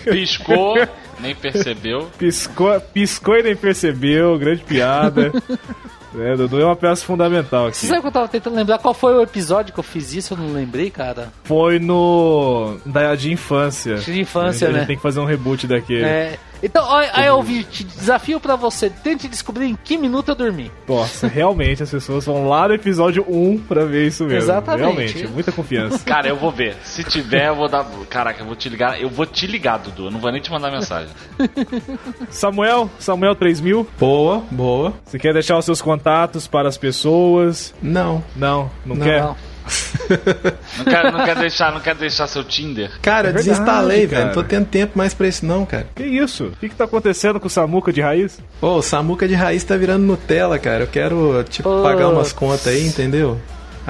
[0.05, 0.75] Piscou,
[1.21, 2.09] nem percebeu.
[2.19, 5.33] Piscou, piscou e nem percebeu, grande piada.
[6.19, 7.77] É, Dudu é uma peça fundamental aqui.
[7.77, 10.35] Você sabe que eu tava tentando lembrar qual foi o episódio que eu fiz isso?
[10.35, 11.33] Eu não lembrei, cara.
[11.45, 12.79] Foi no.
[12.85, 13.97] Da, de infância.
[13.97, 14.87] De infância, a gente né?
[14.87, 16.03] tem que fazer um reboot daquele.
[16.03, 16.39] É.
[16.63, 20.71] Então, ó, aí ouvinte, desafio pra você, tente descobrir em que minuto eu dormi.
[20.87, 24.39] Nossa, realmente as pessoas vão lá no episódio 1 pra ver isso mesmo.
[24.39, 24.81] Exatamente.
[24.83, 25.99] Realmente, muita confiança.
[26.05, 26.77] Cara, eu vou ver.
[26.85, 27.85] Se tiver, eu vou dar.
[28.09, 29.01] Caraca, eu vou te ligar.
[29.01, 30.07] Eu vou te ligar, Dudu.
[30.07, 31.09] Eu não vou nem te mandar mensagem.
[32.31, 34.93] Samuel, Samuel 3000, Boa, boa.
[35.05, 37.75] você quer deixar os seus contatos para as pessoas?
[37.83, 38.23] Não.
[38.37, 39.05] Não, não, Não.
[39.07, 39.23] quer?
[39.23, 39.37] Não.
[40.79, 42.91] Não quer, não quer deixar, não quer deixar seu Tinder?
[43.01, 44.11] Cara, É eu verdade, desinstalei, velho.
[44.11, 44.25] cara.
[44.27, 45.87] Não tô tendo tempo mais pra isso, não, cara.
[45.95, 46.47] Que isso?
[46.47, 48.39] O que, que tá acontecendo com o Samuca de raiz?
[48.61, 50.85] Ô, o Samuca de raiz tá virando Nutella, cara.
[50.85, 51.83] Eu quero, tipo, Putz.
[51.83, 53.39] pagar umas contas aí, entendeu?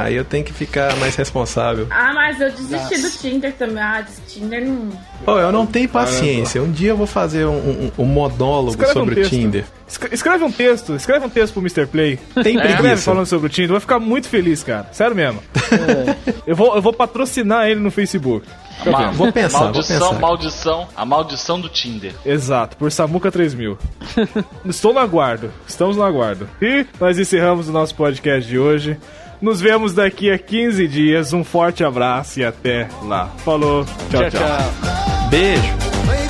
[0.02, 1.86] Aí eu tenho que ficar mais responsável.
[1.90, 3.82] Ah, mas eu desisti do Tinder também.
[3.82, 4.90] Ah, desse Tinder não.
[5.26, 6.62] Ô, eu não tenho paciência.
[6.62, 9.30] Um dia eu vou fazer um, um- um monólogo Escreve um sobre o texto.
[9.30, 9.64] Tinder.
[9.86, 11.86] Escre- Escreve um texto, escreve um texto pro Mr.
[11.86, 12.16] Play.
[12.42, 13.02] Tem Escreve preguiça.
[13.02, 14.86] falando sobre o Tinder, vai ficar muito feliz, cara.
[14.92, 15.42] Sério mesmo.
[15.72, 16.30] É.
[16.46, 18.46] Eu, vou, eu vou patrocinar ele no Facebook.
[18.86, 19.10] Ma-.
[19.12, 20.18] Vou pensar, vou maldição, pensar.
[20.20, 20.88] maldição.
[20.96, 22.12] A maldição do Tinder.
[22.24, 23.78] Exato, por Samuca 3000.
[24.64, 26.48] Estou no aguardo, estamos no aguardo.
[26.60, 28.96] E nós encerramos o nosso podcast de hoje.
[29.40, 31.32] Nos vemos daqui a 15 dias.
[31.32, 33.26] Um forte abraço e até lá.
[33.44, 34.30] Falou, tchau.
[34.30, 35.28] tchau.
[35.30, 36.29] Beijo.